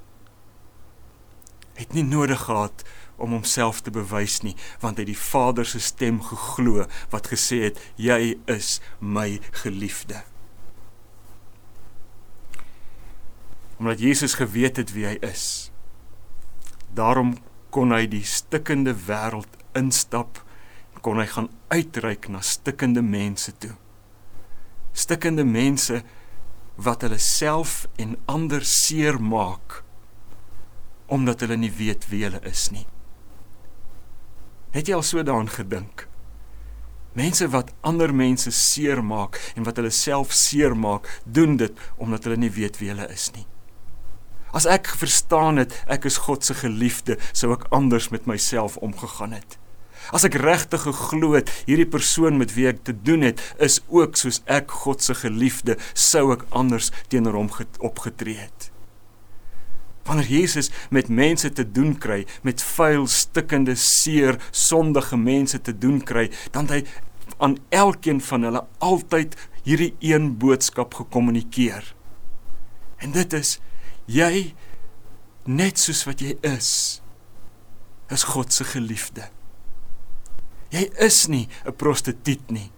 het 1.74 1.92
nie 1.94 2.04
nodig 2.06 2.46
gehad 2.46 2.84
om 3.16 3.30
homself 3.30 3.80
te 3.80 3.92
bewys 3.94 4.40
nie 4.42 4.54
want 4.82 4.98
hy 4.98 5.04
het 5.04 5.12
die 5.12 5.18
Vader 5.18 5.66
se 5.68 5.80
stem 5.82 6.20
geglo 6.22 6.86
wat 7.12 7.30
gesê 7.32 7.64
het 7.68 7.82
jy 8.00 8.36
is 8.50 8.80
my 9.00 9.40
geliefde. 9.62 10.22
Omdat 13.78 14.00
Jesus 14.00 14.38
geweet 14.38 14.78
het 14.82 14.94
wie 14.94 15.06
hy 15.06 15.18
is 15.22 15.70
daarom 16.94 17.34
kon 17.74 17.90
hy 17.94 18.06
die 18.06 18.24
stikkende 18.26 18.94
wêreld 19.06 19.50
instap 19.74 20.40
kon 21.04 21.18
hy 21.20 21.26
gaan 21.28 21.50
uitreik 21.68 22.30
na 22.32 22.40
stikkende 22.40 23.02
mense 23.04 23.52
toe. 23.60 23.74
Stikkende 24.96 25.44
mense 25.44 26.00
wat 26.80 27.04
hulle 27.04 27.18
self 27.20 27.84
en 28.00 28.16
ander 28.30 28.64
seer 28.64 29.20
maak 29.20 29.83
omdat 31.06 31.44
hulle 31.44 31.56
nie 31.60 31.72
weet 31.72 32.08
wie 32.10 32.24
hulle 32.24 32.40
is 32.48 32.70
nie. 32.72 32.86
Het 34.74 34.90
jy 34.90 34.96
al 34.96 35.06
so 35.06 35.22
daaraan 35.22 35.52
gedink? 35.52 36.08
Mense 37.14 37.46
wat 37.52 37.70
ander 37.86 38.10
mense 38.10 38.50
seermaak 38.50 39.38
en 39.54 39.66
wat 39.66 39.78
hulle 39.78 39.92
self 39.94 40.32
seermaak, 40.34 41.06
doen 41.24 41.56
dit 41.60 41.84
omdat 41.96 42.26
hulle 42.26 42.40
nie 42.42 42.50
weet 42.50 42.80
wie 42.80 42.90
hulle 42.90 43.06
is 43.12 43.28
nie. 43.36 43.46
As 44.54 44.66
ek 44.70 44.90
verstaan 44.98 45.62
het 45.62 45.76
ek 45.90 46.08
is 46.10 46.18
God 46.26 46.46
se 46.46 46.56
geliefde, 46.58 47.18
sou 47.30 47.52
ek 47.54 47.68
anders 47.74 48.10
met 48.14 48.26
myself 48.30 48.76
omgegaan 48.82 49.34
het. 49.38 49.58
As 50.14 50.26
ek 50.26 50.36
regtig 50.42 50.84
geglo 50.84 51.32
het 51.38 51.50
hierdie 51.68 51.88
persoon 51.88 52.38
met 52.42 52.52
wie 52.58 52.66
ek 52.68 52.82
te 52.84 52.94
doen 52.94 53.22
het, 53.26 53.40
is 53.62 53.80
ook 53.88 54.18
soos 54.20 54.42
ek 54.50 54.74
God 54.84 55.02
se 55.02 55.14
geliefde, 55.22 55.78
sou 55.94 56.32
ek 56.34 56.46
anders 56.50 56.90
teenoor 57.08 57.38
hom 57.38 57.50
opgetree 57.78 58.42
het. 58.42 58.73
Wanneer 60.04 60.28
Jesus 60.28 60.70
met 60.90 61.08
mense 61.08 61.52
te 61.52 61.64
doen 61.64 61.94
kry, 61.98 62.26
met 62.42 62.62
vuil, 62.62 63.06
stikkende, 63.06 63.74
seer, 63.74 64.38
sondige 64.50 65.16
mense 65.16 65.60
te 65.60 65.72
doen 65.78 66.02
kry, 66.04 66.28
dan 66.52 66.68
hy 66.68 66.82
aan 67.40 67.56
elkeen 67.68 68.20
van 68.20 68.42
hulle 68.42 68.64
altyd 68.84 69.36
hierdie 69.64 69.94
een 70.04 70.34
boodskap 70.38 70.94
gekommunikeer. 70.94 71.94
En 73.00 73.14
dit 73.16 73.32
is 73.32 73.58
jy 74.06 74.52
net 75.48 75.80
soos 75.80 76.04
wat 76.08 76.20
jy 76.24 76.36
is 76.44 77.00
is 78.12 78.26
God 78.28 78.52
se 78.52 78.66
geliefde. 78.68 79.24
Jy 80.70 80.90
is 81.00 81.26
nie 81.28 81.48
'n 81.64 81.72
prostituut 81.72 82.50
nie. 82.50 82.70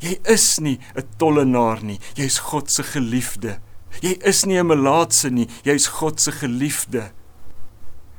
Jy 0.00 0.18
is 0.24 0.58
nie 0.58 0.78
'n 0.94 1.08
tollenaar 1.16 1.82
nie. 1.82 2.00
Jy's 2.14 2.38
God 2.38 2.70
se 2.70 2.82
geliefde. 2.82 3.60
Jy 4.02 4.18
is 4.24 4.44
nie 4.44 4.58
'n 4.58 4.66
melaatse 4.66 5.30
nie, 5.30 5.48
jy's 5.64 5.86
God 5.86 6.20
se 6.20 6.32
geliefde. 6.32 7.12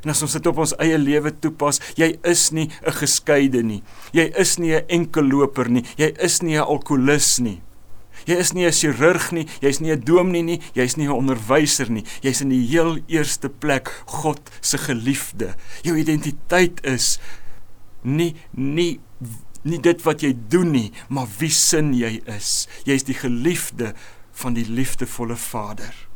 En 0.03 0.09
as 0.09 0.21
ons 0.21 0.33
dit 0.33 0.47
op 0.47 0.57
ons 0.57 0.73
eie 0.79 0.97
lewe 0.97 1.31
toepas, 1.39 1.79
jy 1.95 2.17
is 2.23 2.51
nie 2.51 2.69
'n 2.85 2.91
geskeide 2.91 3.63
nie. 3.63 3.83
Jy 4.13 4.31
is 4.37 4.57
nie 4.57 4.73
'n 4.75 4.85
enkelloper 4.87 5.69
nie, 5.69 5.83
jy 5.97 6.13
is 6.19 6.41
nie 6.41 6.57
'n 6.57 6.65
alkolikus 6.65 7.39
nie. 7.39 7.61
Jy 8.25 8.35
is 8.35 8.53
nie 8.53 8.65
'n 8.65 8.71
chirurg 8.71 9.31
nie, 9.31 9.47
jy's 9.61 9.79
nie 9.79 9.91
'n 9.91 10.03
dominee 10.03 10.43
nie, 10.43 10.61
jy's 10.73 10.97
nie 10.97 11.07
'n 11.07 11.13
onderwyser 11.13 11.89
nie. 11.89 12.03
Jy's 12.21 12.41
in 12.41 12.49
die 12.49 12.65
heel 12.67 12.99
eerste 13.07 13.49
plek 13.49 13.89
God 14.05 14.39
se 14.61 14.77
geliefde. 14.77 15.55
Jou 15.83 15.95
identiteit 15.97 16.85
is 16.85 17.19
nie 18.03 18.35
nie 18.51 18.99
nie 19.63 19.79
dit 19.79 20.01
wat 20.03 20.21
jy 20.21 20.33
doen 20.49 20.71
nie, 20.71 20.91
maar 21.09 21.27
wie 21.39 21.49
sin 21.49 21.93
jy 21.93 22.21
is. 22.25 22.67
Jy's 22.85 23.03
die 23.03 23.17
geliefde 23.17 23.93
van 24.37 24.53
die 24.53 24.65
liefdevolle 24.69 25.35
Vader. 25.35 26.07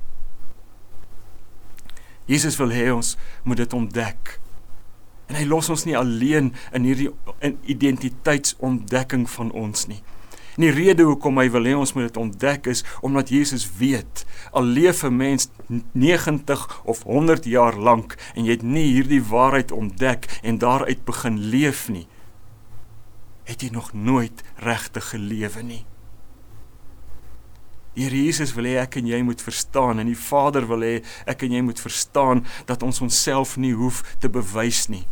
Jesus 2.30 2.58
wil 2.62 2.72
hê 2.72 2.92
ons 2.94 3.16
moet 3.44 3.58
dit 3.58 3.74
ontdek. 3.74 4.38
En 5.32 5.38
hy 5.40 5.46
los 5.48 5.70
ons 5.74 5.86
nie 5.88 5.98
alleen 5.98 6.52
in 6.76 6.86
hierdie 6.86 7.10
in 7.42 7.58
identiteitsontdekking 7.74 9.28
van 9.32 9.52
ons 9.58 9.88
nie. 9.90 10.02
En 10.58 10.66
die 10.66 10.74
rede 10.76 11.08
hoekom 11.08 11.40
hy 11.40 11.48
wil 11.54 11.66
hê 11.66 11.74
ons 11.80 11.94
moet 11.96 12.10
dit 12.10 12.20
ontdek 12.20 12.68
is 12.72 12.84
omdat 13.02 13.32
Jesus 13.32 13.66
weet 13.80 14.26
al 14.52 14.68
leef 14.68 15.04
'n 15.04 15.16
mens 15.16 15.50
90 15.92 16.82
of 16.84 17.04
100 17.04 17.46
jaar 17.46 17.76
lank 17.76 18.18
en 18.36 18.46
jy 18.46 18.52
het 18.52 18.64
nie 18.64 18.92
hierdie 18.94 19.24
waarheid 19.24 19.72
ontdek 19.72 20.28
en 20.44 20.58
daaruit 20.58 21.06
begin 21.06 21.40
leef 21.40 21.90
nie, 21.90 22.08
het 23.44 23.62
jy 23.62 23.70
nog 23.72 23.94
nooit 23.94 24.44
regtig 24.56 25.10
gelewe 25.10 25.64
nie. 25.64 25.86
Die 27.96 28.06
Here 28.06 28.16
Jesus 28.16 28.54
wil 28.56 28.70
hê 28.70 28.78
ek 28.80 29.00
en 29.02 29.10
jy 29.10 29.20
moet 29.28 29.42
verstaan 29.44 30.00
en 30.00 30.08
die 30.08 30.18
Vader 30.18 30.68
wil 30.70 30.86
hê 30.86 30.94
ek 31.28 31.44
en 31.44 31.58
jy 31.58 31.64
moet 31.66 31.82
verstaan 31.82 32.46
dat 32.70 32.86
ons 32.88 33.02
onsself 33.04 33.58
nie 33.60 33.74
hoef 33.76 34.00
te 34.24 34.32
bewys 34.32 34.86
nie. 34.92 35.04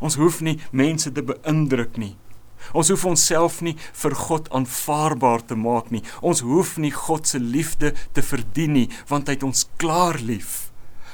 Ons 0.00 0.16
hoef 0.16 0.40
nie 0.40 0.56
mense 0.72 1.10
te 1.12 1.24
beïndruk 1.24 1.98
nie. 2.00 2.14
Ons 2.72 2.90
hoef 2.92 3.04
onsself 3.08 3.60
nie 3.64 3.76
vir 4.00 4.16
God 4.16 4.48
aanvaarbaar 4.54 5.44
te 5.46 5.58
maak 5.58 5.92
nie. 5.94 6.02
Ons 6.24 6.42
hoef 6.46 6.76
nie 6.80 6.92
God 6.94 7.28
se 7.28 7.40
liefde 7.42 7.92
te 8.16 8.24
verdien 8.24 8.74
nie, 8.74 8.88
want 9.10 9.28
hy 9.28 9.36
het 9.36 9.46
ons 9.46 9.66
klaar 9.80 10.18
lief. 10.24 10.68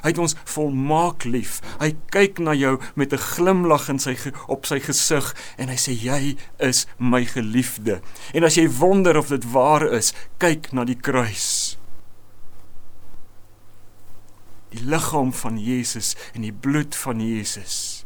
Hy 0.04 0.12
het 0.12 0.20
ons 0.20 0.37
volmaak 0.52 1.25
lief. 1.25 1.58
Hy 1.80 1.94
kyk 2.12 2.38
na 2.44 2.52
jou 2.52 2.76
met 2.94 3.12
'n 3.12 3.25
glimlag 3.34 3.88
in 3.88 3.99
sy 3.99 4.16
op 4.46 4.66
sy 4.66 4.78
gesig 4.80 5.34
en 5.56 5.68
hy 5.68 5.76
sê 5.76 5.92
jy 5.96 6.37
is 6.61 6.87
my 6.99 7.25
geliefde. 7.25 8.00
En 8.34 8.44
as 8.44 8.54
jy 8.54 8.68
wonder 8.68 9.16
of 9.16 9.28
dit 9.28 9.44
waar 9.52 9.82
is, 9.82 10.12
kyk 10.38 10.73
na 10.73 10.84
die 10.84 11.00
kruis. 11.00 11.78
Die 14.70 14.84
liggaam 14.84 15.32
van 15.32 15.58
Jesus 15.58 16.14
en 16.34 16.42
die 16.42 16.52
bloed 16.52 16.94
van 16.96 17.20
Jesus. 17.20 18.04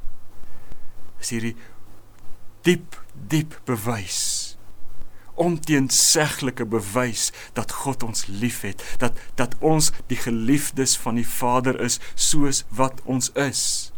Is 1.21 1.31
hierdie 1.31 1.57
diep 2.63 3.03
diep 3.29 3.61
bewys 3.65 4.48
onteenseglike 5.39 6.67
bewys 6.69 7.29
dat 7.59 7.73
God 7.83 8.03
ons 8.03 8.27
liefhet, 8.27 8.83
dat 8.99 9.19
dat 9.39 9.55
ons 9.61 9.93
die 10.11 10.19
geliefdes 10.21 10.97
van 10.99 11.21
die 11.21 11.29
Vader 11.29 11.79
is 11.81 12.01
soos 12.15 12.65
wat 12.75 13.01
ons 13.05 13.31
is. 13.35 13.93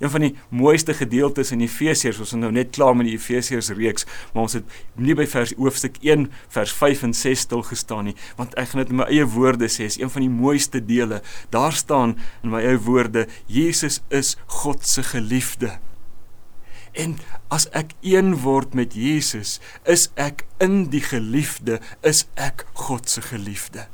Een 0.00 0.10
van 0.10 0.22
die 0.24 0.36
mooiste 0.48 0.94
gedeeltes 0.96 1.50
in 1.52 1.60
Efesiërs, 1.60 2.18
ons 2.22 2.30
is 2.32 2.38
nou 2.40 2.48
net 2.52 2.70
klaar 2.72 2.94
met 2.96 3.04
die 3.10 3.18
Efesiërs 3.18 3.68
reeks, 3.76 4.06
maar 4.32 4.46
ons 4.46 4.56
het 4.56 4.78
nie 4.96 5.12
by 5.16 5.26
vers 5.28 5.52
hoofstuk 5.58 5.98
1 6.00 6.24
vers 6.56 6.72
5 6.72 7.04
en 7.10 7.12
6 7.18 7.44
stil 7.44 7.66
gestaan 7.68 8.08
nie, 8.08 8.16
want 8.40 8.56
ek 8.56 8.72
gaan 8.72 8.80
dit 8.80 8.94
in 8.94 9.00
my 9.02 9.08
eie 9.12 9.28
woorde 9.28 9.68
sê, 9.68 9.90
is 9.90 10.00
een 10.00 10.12
van 10.12 10.24
die 10.24 10.32
mooiste 10.32 10.80
dele. 10.80 11.20
Daar 11.52 11.76
staan 11.76 12.16
in 12.40 12.54
my 12.56 12.64
eie 12.64 12.80
woorde, 12.80 13.26
Jesus 13.44 14.00
is 14.08 14.38
God 14.62 14.88
se 14.88 15.04
geliefde. 15.04 15.76
En 16.92 17.16
as 17.48 17.68
ek 17.76 17.94
een 18.02 18.34
word 18.42 18.74
met 18.74 18.96
Jesus, 18.98 19.58
is 19.86 20.08
ek 20.18 20.44
in 20.58 20.88
die 20.90 21.02
geliefde, 21.04 21.78
is 22.02 22.26
ek 22.34 22.66
God 22.86 23.08
se 23.08 23.22
geliefde. 23.22 23.86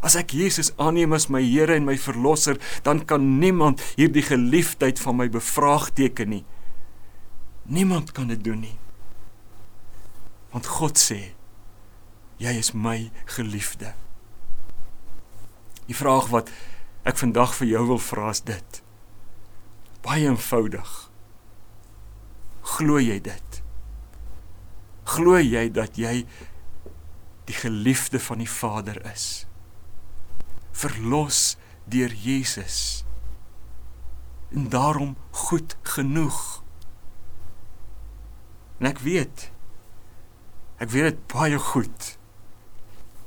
As 0.00 0.16
ek 0.16 0.32
Jesus 0.36 0.72
aanneem 0.80 1.12
as 1.16 1.28
my 1.32 1.42
Here 1.42 1.74
en 1.74 1.86
my 1.88 1.96
verlosser, 1.98 2.60
dan 2.86 3.04
kan 3.04 3.38
niemand 3.40 3.82
hierdie 3.96 4.24
geliefdheid 4.24 5.00
van 5.02 5.18
my 5.20 5.28
bevraagteken 5.32 6.30
nie. 6.30 6.44
Niemand 7.66 8.12
kan 8.14 8.28
dit 8.30 8.44
doen 8.44 8.60
nie. 8.62 8.76
Want 10.54 10.68
God 10.78 11.00
sê 11.00 11.36
Jy 12.36 12.52
is 12.60 12.74
my 12.76 13.10
geliefde. 13.32 13.94
Die 15.88 15.96
vraag 15.96 16.28
wat 16.28 16.50
ek 17.08 17.16
vandag 17.16 17.54
vir 17.56 17.70
jou 17.70 17.84
wil 17.94 18.00
vra 18.02 18.28
is 18.34 18.42
dit. 18.44 18.80
Baie 20.04 20.26
eenvoudig. 20.28 21.05
Glo 22.66 22.98
jy 22.98 23.20
dit? 23.22 23.62
Glo 25.06 25.38
jy 25.38 25.68
dat 25.70 25.98
jy 26.00 26.24
die 27.46 27.54
geliefde 27.54 28.18
van 28.20 28.42
die 28.42 28.50
Vader 28.50 28.98
is? 29.12 29.46
Verlos 30.74 31.56
deur 31.86 32.10
Jesus. 32.10 33.04
En 34.50 34.66
daarom 34.68 35.14
goed 35.30 35.76
genoeg. 35.94 36.40
En 38.80 38.90
ek 38.90 39.04
weet 39.06 39.50
ek 40.76 40.90
weet 40.92 41.14
dit 41.14 41.20
baie 41.32 41.58
goed 41.72 42.08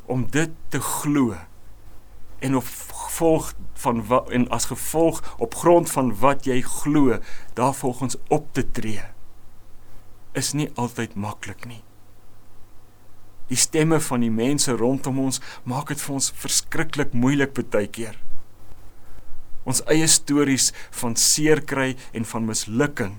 om 0.06 0.28
dit 0.30 0.52
te 0.70 0.82
glo 0.86 1.38
en 2.46 2.58
op 2.60 2.68
gevolg 2.94 3.54
van 3.82 4.04
wat 4.12 4.30
en 4.36 4.46
as 4.54 4.70
gevolg 4.70 5.24
op 5.42 5.56
grond 5.58 5.90
van 5.90 6.12
wat 6.22 6.46
jy 6.46 6.60
glo 6.62 7.18
daarvolgens 7.58 8.20
op 8.28 8.54
te 8.54 8.66
tree 8.72 9.02
is 10.40 10.54
nie 10.56 10.70
altyd 10.80 11.16
maklik 11.20 11.68
nie. 11.70 11.84
Die 13.50 13.58
stemme 13.58 14.00
van 14.00 14.22
die 14.22 14.34
mense 14.34 14.76
rondom 14.78 15.20
ons 15.24 15.42
maak 15.68 15.90
dit 15.94 16.02
vir 16.02 16.18
ons 16.20 16.32
verskriklik 16.38 17.16
moeilik 17.18 17.56
baie 17.60 17.90
keer. 17.90 18.20
Ons 19.66 19.82
eie 19.92 20.08
stories 20.08 20.70
van 21.02 21.18
seer 21.20 21.62
kry 21.66 21.96
en 22.14 22.26
van 22.26 22.48
mislukking 22.48 23.18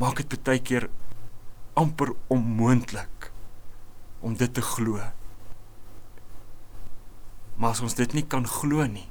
maak 0.00 0.22
dit 0.22 0.40
baie 0.46 0.62
keer 0.64 0.88
amper 1.76 2.14
onmoontlik 2.32 3.28
om 4.24 4.36
dit 4.36 4.54
te 4.54 4.64
glo. 4.64 5.02
Maar 7.60 7.74
as 7.74 7.82
ons 7.84 7.96
dit 7.98 8.16
nie 8.16 8.24
kan 8.24 8.46
glo 8.48 8.86
nie, 8.88 9.08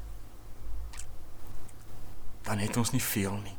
dan 2.48 2.62
het 2.64 2.78
ons 2.82 2.96
nie 2.96 3.04
veel 3.04 3.38
nie. 3.44 3.59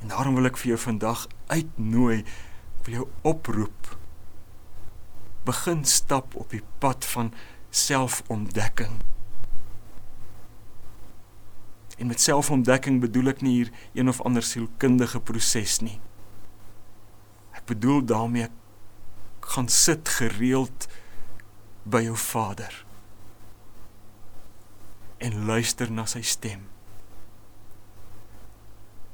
En 0.00 0.08
daarom 0.08 0.34
wil 0.34 0.48
ek 0.48 0.58
vir 0.60 0.74
jou 0.74 0.80
vandag 0.80 1.26
uitnooi, 1.52 2.24
vir 2.86 2.94
jou 2.94 3.06
oproep. 3.28 3.94
Begin 5.44 5.84
stap 5.84 6.34
op 6.34 6.52
die 6.52 6.62
pad 6.82 7.04
van 7.12 7.32
selfontdekking. 7.70 9.00
En 12.00 12.08
met 12.08 12.20
selfontdekking 12.20 13.00
bedoel 13.00 13.34
ek 13.34 13.42
nie 13.44 13.54
hier 13.58 13.72
een 13.92 14.08
of 14.08 14.22
ander 14.24 14.44
sielkundige 14.44 15.20
proses 15.20 15.80
nie. 15.84 15.98
Ek 17.52 17.66
bedoel 17.68 18.04
daarmee 18.08 18.48
gaan 19.52 19.68
sit 19.68 20.08
gereeld 20.08 20.88
by 21.84 22.04
jou 22.06 22.16
Vader 22.16 22.84
en 25.20 25.44
luister 25.44 25.90
na 25.92 26.06
sy 26.08 26.22
stem. 26.24 26.62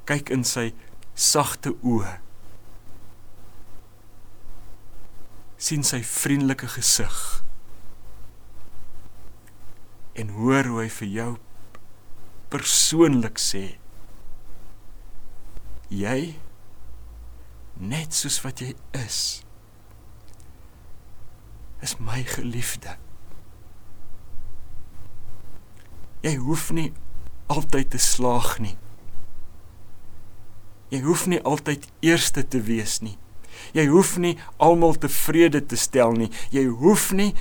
Kyk 0.06 0.30
in 0.34 0.46
sy 0.46 0.70
sagte 1.14 1.74
oë. 1.82 2.20
sien 5.56 5.84
sy 5.84 6.02
vriendelike 6.04 6.68
gesig. 6.68 7.16
En 10.16 10.32
hoor 10.36 10.68
hoe 10.68 10.82
hy 10.84 10.90
vir 11.00 11.10
jou 11.12 11.30
persoonlik 12.52 13.40
sê: 13.40 13.64
Jy 15.92 16.36
net 17.76 18.16
soos 18.16 18.40
wat 18.44 18.62
jy 18.64 18.74
is 18.96 19.42
is 21.84 21.98
my 22.00 22.22
geliefde. 22.26 22.96
Jy 26.24 26.32
hoef 26.40 26.70
nie 26.74 26.88
altyd 27.52 27.92
te 27.92 28.00
slaag 28.00 28.56
nie. 28.64 28.74
Jy 30.88 31.00
hoef 31.02 31.26
nie 31.26 31.42
altyd 31.42 31.86
eerste 32.00 32.44
te 32.46 32.60
wees 32.62 33.00
nie. 33.02 33.16
Jy 33.74 33.86
hoef 33.90 34.16
nie 34.22 34.36
almal 34.62 34.94
tevrede 35.00 35.62
te 35.66 35.76
stel 35.76 36.14
nie. 36.14 36.30
Jy 36.54 36.66
hoef 36.80 37.10
nie 37.16 37.32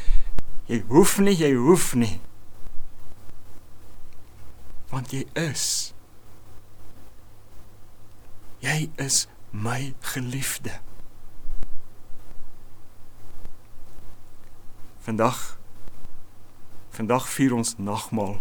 jy 0.65 0.79
hoef 0.89 1.19
nie, 1.21 1.35
jy 1.37 1.51
hoef 1.53 1.91
nie. 1.93 2.15
Want 4.89 5.13
jy 5.13 5.25
is 5.37 5.93
jy 8.65 8.87
is 8.97 9.25
my 9.51 9.93
geliefde. 10.13 10.79
Vandag 15.05 15.57
vandag 16.95 17.27
vier 17.29 17.53
ons 17.53 17.75
nagmaal. 17.77 18.39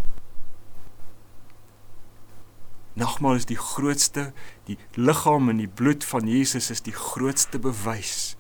Nagmaal 2.94 3.40
is 3.40 3.48
die 3.50 3.58
grootste, 3.58 4.30
die 4.68 4.78
liggaam 4.94 5.50
en 5.50 5.58
die 5.58 5.70
bloed 5.70 6.04
van 6.06 6.28
Jesus 6.30 6.70
is 6.70 6.84
die 6.86 6.94
grootste 6.94 7.58
bewys 7.58 8.36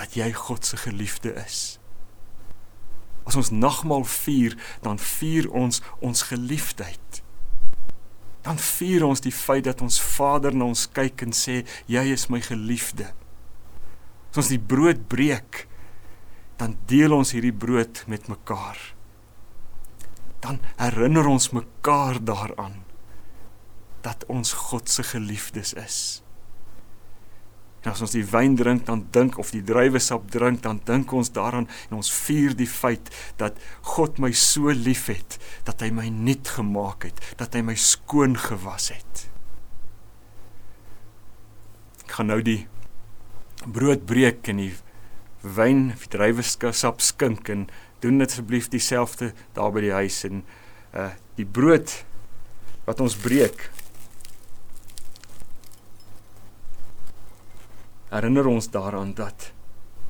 dat 0.00 0.14
jy 0.16 0.30
God 0.32 0.64
se 0.64 0.78
geliefde 0.80 1.34
is. 1.36 1.76
As 3.28 3.36
ons 3.36 3.50
nagmaal 3.52 4.06
vier, 4.08 4.56
dan 4.80 4.96
vier 4.96 5.50
ons 5.52 5.82
ons 6.00 6.22
geliefdheid. 6.30 7.20
Dan 8.46 8.56
vier 8.56 9.04
ons 9.04 9.20
die 9.20 9.34
feit 9.34 9.66
dat 9.68 9.82
ons 9.84 10.00
Vader 10.00 10.56
na 10.56 10.70
ons 10.72 10.86
kyk 10.96 11.26
en 11.26 11.36
sê 11.36 11.60
jy 11.90 12.04
is 12.14 12.30
my 12.32 12.40
geliefde. 12.40 13.10
As 14.32 14.40
ons 14.40 14.52
die 14.54 14.62
brood 14.72 15.04
breek, 15.12 15.66
dan 16.56 16.78
deel 16.88 17.12
ons 17.12 17.34
hierdie 17.36 17.52
brood 17.52 18.02
met 18.08 18.28
mekaar. 18.32 18.80
Dan 20.40 20.60
herinner 20.80 21.26
ons 21.28 21.50
mekaar 21.52 22.20
daaraan 22.24 22.80
dat 24.00 24.24
ons 24.32 24.52
God 24.52 24.88
se 24.88 25.04
geliefdes 25.04 25.74
is. 25.76 26.00
En 27.80 27.94
as 27.94 28.02
ons 28.04 28.12
die 28.12 28.24
wyn 28.28 28.58
drink, 28.60 28.84
dan 28.88 29.06
dink 29.12 29.38
of 29.40 29.52
die 29.54 29.62
druiwesap 29.64 30.26
drink, 30.32 30.60
dan 30.66 30.82
dink 30.88 31.12
ons 31.16 31.32
daaraan 31.32 31.68
en 31.88 31.96
ons 31.96 32.12
vier 32.26 32.52
die 32.56 32.68
feit 32.68 33.08
dat 33.40 33.56
God 33.96 34.20
my 34.20 34.32
so 34.36 34.72
liefhet 34.76 35.38
dat 35.68 35.80
hy 35.80 35.88
my 35.96 36.10
nuut 36.12 36.52
gemaak 36.58 37.08
het, 37.08 37.22
dat 37.40 37.56
hy 37.56 37.64
my 37.64 37.76
skoon 37.80 38.36
gewas 38.40 38.90
het. 38.92 39.24
Ek 42.04 42.18
gaan 42.18 42.28
nou 42.32 42.40
die 42.44 42.66
brood 43.64 44.04
breek 44.08 44.48
en 44.52 44.60
die 44.60 44.74
wyn 45.40 45.88
of 45.94 46.04
druiwesap 46.12 47.00
skink 47.00 47.48
en 47.48 47.68
doen 48.00 48.18
dit 48.18 48.30
asseblief 48.30 48.68
dieselfde 48.72 49.32
daar 49.56 49.72
by 49.72 49.84
die 49.84 49.96
huis 49.96 50.22
en 50.28 50.44
uh 50.96 51.10
die 51.38 51.46
brood 51.46 51.92
wat 52.84 53.00
ons 53.00 53.14
breek. 53.16 53.70
Herinner 58.10 58.50
ons 58.50 58.68
daaraan 58.68 59.14
dat 59.16 59.52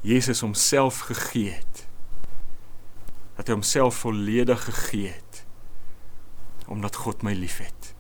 Jesus 0.03 0.41
homself 0.43 1.05
gegee 1.11 1.53
het. 1.53 1.85
Dat 3.37 3.47
hy 3.47 3.59
homself 3.61 4.03
volledig 4.03 4.65
gegee 4.71 5.13
het 5.13 5.45
omdat 6.71 6.97
God 7.03 7.23
my 7.27 7.33
liefhet. 7.35 7.95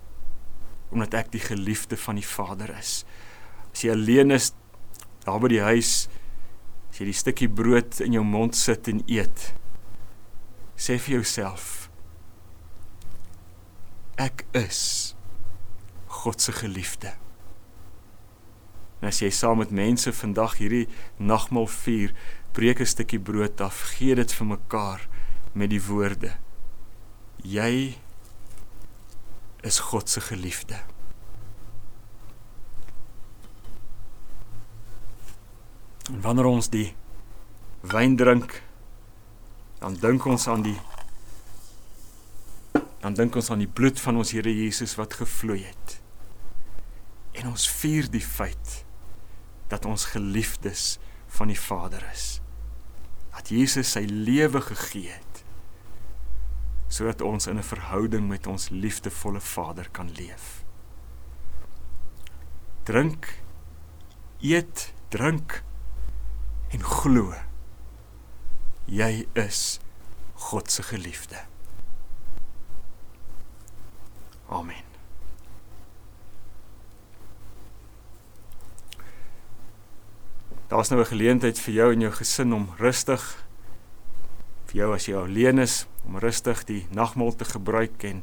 Omdat 0.94 1.14
ek 1.18 1.32
die 1.34 1.42
geliefde 1.42 1.98
van 1.98 2.18
die 2.18 2.26
Vader 2.26 2.70
is. 2.78 3.04
As 3.70 3.82
jy 3.82 3.94
alleen 3.94 4.34
is 4.34 4.52
daar 5.26 5.38
by 5.42 5.50
die 5.50 5.64
huis 5.66 6.06
As 6.90 6.98
jy 6.98 7.06
die 7.06 7.16
stukkie 7.16 7.48
brood 7.48 8.00
in 8.02 8.16
jou 8.16 8.24
mond 8.26 8.56
sit 8.58 8.88
en 8.90 8.98
eet, 9.06 9.52
sê 10.80 10.96
vir 10.96 11.20
jouself: 11.20 11.90
Ek 14.16 14.46
is 14.56 15.14
God 16.08 16.40
se 16.40 16.52
geliefde. 16.56 17.12
En 19.00 19.08
as 19.08 19.20
jy 19.20 19.30
saam 19.32 19.60
met 19.60 19.72
mense 19.72 20.12
vandag 20.12 20.58
hierdie 20.60 20.86
nagmaal 21.16 21.68
vier, 21.68 22.12
breek 22.56 22.80
'n 22.80 22.92
stukkie 22.92 23.20
brood 23.20 23.60
af, 23.60 23.96
gee 23.96 24.14
dit 24.14 24.32
vir 24.32 24.46
mekaar 24.46 25.08
met 25.52 25.70
die 25.70 25.82
woorde: 25.84 26.32
Jy 27.44 27.96
is 29.62 29.78
God 29.78 30.08
se 30.08 30.20
geliefde. 30.20 30.80
En 36.10 36.20
wanneer 36.20 36.44
ons 36.44 36.68
die 36.68 36.94
wyn 37.80 38.16
drink, 38.16 38.62
dan 39.80 39.96
dink 39.96 40.26
ons 40.28 40.46
aan 40.48 40.62
die 40.62 40.78
dan 43.00 43.16
dink 43.16 43.36
ons 43.40 43.48
aan 43.50 43.62
die 43.62 43.70
bloed 43.70 44.00
van 44.00 44.20
ons 44.20 44.34
Here 44.36 44.52
Jesus 44.52 44.92
wat 45.00 45.16
gevloei 45.16 45.62
het. 45.64 45.94
En 47.40 47.48
ons 47.48 47.64
vier 47.80 48.10
die 48.12 48.20
feit 48.20 48.82
dat 49.72 49.88
ons 49.88 50.10
geliefdes 50.12 50.98
van 51.32 51.48
die 51.48 51.56
Vader 51.60 52.04
is. 52.12 52.42
Dat 53.32 53.48
Jesus 53.48 53.94
sy 53.96 54.04
lewe 54.04 54.60
gegee 54.60 55.08
het 55.14 55.26
sodat 56.90 57.20
ons 57.22 57.46
in 57.46 57.56
'n 57.56 57.62
verhouding 57.62 58.28
met 58.28 58.46
ons 58.46 58.68
liefdevolle 58.68 59.40
Vader 59.40 59.86
kan 59.90 60.10
leef. 60.10 60.64
Drink, 62.82 63.42
eet 64.40 64.92
drink 65.08 65.62
en 66.68 66.82
glo 66.82 67.49
jy 68.90 69.26
is 69.38 69.78
God 70.50 70.70
se 70.70 70.82
geliefde. 70.82 71.38
Amen. 74.50 74.84
Daar's 80.68 80.88
nou 80.88 81.00
'n 81.00 81.06
geleentheid 81.06 81.58
vir 81.58 81.74
jou 81.74 81.92
en 81.92 82.00
jou 82.00 82.12
gesin 82.12 82.52
om 82.52 82.74
rustig 82.78 83.44
vir 84.66 84.76
jou 84.76 84.94
as 84.94 85.06
jy 85.06 85.14
alleen 85.14 85.58
is 85.58 85.86
om 86.04 86.18
rustig 86.18 86.64
die 86.64 86.86
nagmaal 86.90 87.34
te 87.36 87.44
gebruik 87.44 88.04
en 88.04 88.22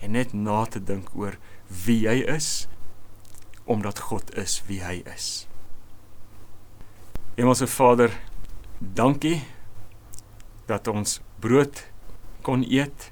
en 0.00 0.10
net 0.10 0.32
na 0.32 0.64
te 0.64 0.80
dink 0.80 1.14
oor 1.14 1.36
wie 1.84 2.00
jy 2.00 2.24
is 2.26 2.68
omdat 3.64 3.98
God 3.98 4.34
is 4.36 4.62
wie 4.66 4.82
hy 4.82 5.02
is. 5.14 5.46
Hemelse 7.36 7.66
Vader, 7.66 8.10
dankie 8.78 9.44
dat 10.72 10.88
ons 10.88 11.20
brood 11.44 11.84
kon 12.46 12.64
eet, 12.64 13.10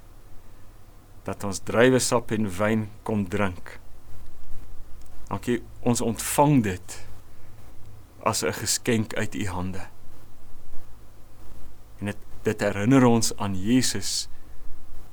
dat 1.29 1.44
ons 1.44 1.61
druiwesap 1.68 2.33
en 2.33 2.49
wyn 2.57 2.88
kon 3.07 3.27
drink. 3.29 3.77
Dankie, 5.29 5.61
ons 5.87 6.01
ontvang 6.01 6.62
dit 6.64 6.96
as 8.25 8.42
'n 8.42 8.53
geskenk 8.53 9.14
uit 9.14 9.35
u 9.35 9.46
hande. 9.46 9.85
En 11.99 12.07
dit 12.07 12.16
dit 12.42 12.61
herinner 12.61 13.05
ons 13.05 13.37
aan 13.37 13.55
Jesus, 13.55 14.29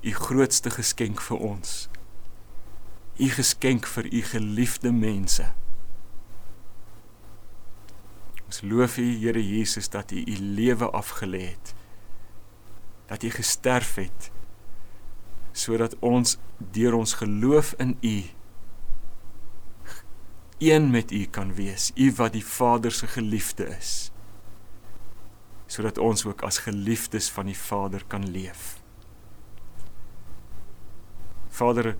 u 0.01 0.11
grootste 0.11 0.69
geskenk 0.69 1.21
vir 1.21 1.37
ons. 1.37 1.89
U 3.17 3.29
geskenk 3.29 3.87
vir 3.87 4.13
u 4.13 4.21
geliefde 4.21 4.91
mense. 4.91 5.53
Ons 8.45 8.61
loof 8.61 8.97
u 8.97 9.17
Here 9.19 9.47
Jesus 9.57 9.89
dat 9.89 10.11
u 10.11 10.23
u 10.27 10.35
lewe 10.37 10.89
afgelê 10.91 11.41
het. 11.51 11.76
Dat 13.07 13.23
u 13.23 13.29
gesterf 13.29 13.95
het 13.95 14.31
sodat 15.57 15.95
ons 15.99 16.37
deur 16.57 16.93
ons 16.93 17.13
geloof 17.13 17.73
in 17.81 17.97
u 18.01 18.23
een 20.57 20.89
met 20.89 21.11
u 21.11 21.25
kan 21.25 21.53
wees, 21.53 21.91
u 21.95 22.13
wat 22.15 22.33
die 22.33 22.45
Vader 22.45 22.91
se 22.91 23.07
geliefde 23.07 23.67
is. 23.77 24.11
Sodat 25.65 25.97
ons 25.97 26.25
ook 26.25 26.41
as 26.41 26.57
geliefdes 26.57 27.29
van 27.29 27.45
die 27.45 27.57
Vader 27.57 28.03
kan 28.07 28.29
leef. 28.29 28.81
Vader, 31.49 31.95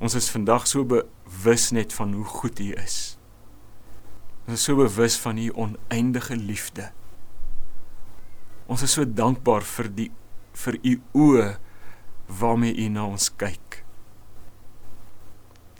ons 0.00 0.14
is 0.14 0.30
vandag 0.30 0.66
so 0.66 0.84
bewus 0.84 1.70
net 1.70 1.92
van 1.92 2.12
hoe 2.12 2.24
goed 2.24 2.58
u 2.58 2.72
is. 2.72 3.18
Ons 4.46 4.58
is 4.58 4.64
so 4.64 4.76
bewus 4.76 5.16
van 5.16 5.38
u 5.38 5.50
oneindige 5.54 6.36
liefde. 6.36 6.92
Ons 8.70 8.86
is 8.86 8.94
so 8.94 9.04
dankbaar 9.04 9.66
vir 9.66 9.90
die 9.90 10.10
vir 10.60 10.76
u 10.86 10.96
oë 11.26 11.46
waarmee 12.40 12.76
u 12.84 12.88
na 12.94 13.08
ons 13.10 13.30
kyk. 13.34 13.80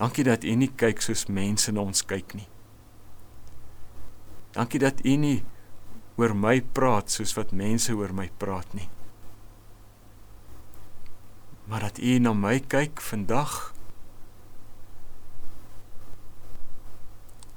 Dankie 0.00 0.24
dat 0.24 0.46
U 0.48 0.53
nie 0.57 0.70
kyk 0.81 1.03
soos 1.05 1.26
mense 1.29 1.72
na 1.76 1.83
ons 1.85 2.00
kyk 2.09 2.33
nie. 2.33 2.46
Dankie 4.57 4.81
dat 4.81 5.03
U 5.05 5.16
nie 5.20 5.42
oor 6.16 6.33
my 6.33 6.57
praat 6.76 7.12
soos 7.12 7.35
wat 7.37 7.53
mense 7.53 7.92
oor 7.92 8.14
my 8.16 8.31
praat 8.40 8.72
nie. 8.74 8.88
Maar 11.68 11.90
dat 11.90 12.00
U 12.00 12.16
na 12.24 12.33
my 12.33 12.57
kyk 12.64 13.05
vandag 13.05 13.74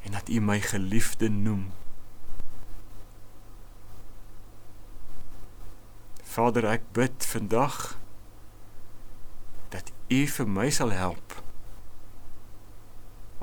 en 0.03 0.19
dat 0.19 0.27
U 0.27 0.43
my 0.43 0.59
geliefde 0.59 1.31
noem. 1.31 1.71
Vader, 6.33 6.65
ek 6.65 6.85
bid 6.97 7.25
vandag 7.29 7.93
dat 9.73 9.91
U 10.09 10.21
vir 10.37 10.49
my 10.49 10.69
sal 10.73 10.93
help 10.93 11.43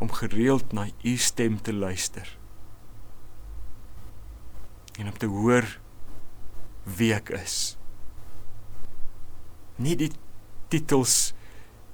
om 0.01 0.13
gereeld 0.13 0.73
na 0.73 0.89
u 1.03 1.17
stem 1.17 1.63
te 1.63 1.75
luister. 1.75 2.39
En 4.99 5.07
om 5.07 5.19
te 5.19 5.27
hoor 5.27 5.79
wie 6.83 7.13
ek 7.15 7.29
is. 7.37 7.77
Nie 9.77 9.97
die 9.97 10.11
titels 10.73 11.35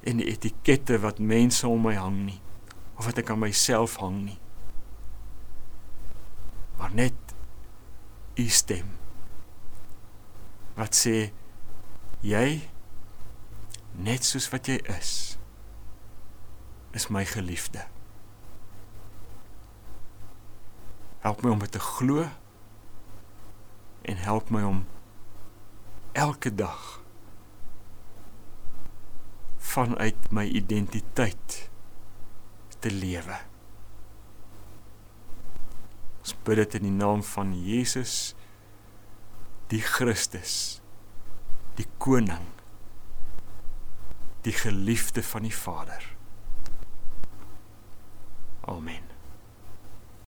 en 0.06 0.22
die 0.22 0.28
etikette 0.30 1.00
wat 1.02 1.18
mense 1.18 1.66
om 1.66 1.82
my 1.82 1.96
hang 1.98 2.22
nie 2.28 2.40
of 2.96 3.08
wat 3.08 3.18
ek 3.20 3.32
aan 3.34 3.42
myself 3.42 3.98
hang 4.00 4.22
nie. 4.28 4.38
Maar 6.78 6.94
net 6.94 7.34
u 8.38 8.46
stem. 8.48 8.94
Wat 10.76 10.96
sê 10.96 11.30
jy 12.26 12.48
net 13.96 14.24
soos 14.24 14.48
wat 14.52 14.68
jy 14.68 14.76
is 14.92 15.12
is 16.96 17.08
my 17.12 17.24
geliefde. 17.28 17.84
Help 21.24 21.42
my 21.44 21.50
om 21.52 21.64
dit 21.64 21.72
te 21.72 21.80
glo 21.82 22.24
en 24.06 24.20
help 24.22 24.52
my 24.54 24.62
om 24.64 24.84
elke 26.16 26.52
dag 26.54 27.02
vanuit 29.58 30.30
my 30.32 30.46
identiteit 30.46 31.70
te 32.78 32.92
lewe. 32.92 33.36
Ons 36.22 36.36
bid 36.46 36.62
dit 36.62 36.78
in 36.80 36.88
die 36.88 36.96
naam 36.96 37.24
van 37.26 37.52
Jesus 37.60 38.35
die 39.70 39.80
Christus 39.80 40.80
die 41.76 41.86
koning 41.98 42.52
die 44.46 44.52
geliefde 44.52 45.24
van 45.26 45.42
die 45.42 45.50
Vader. 45.50 45.98
Amen. 48.62 49.05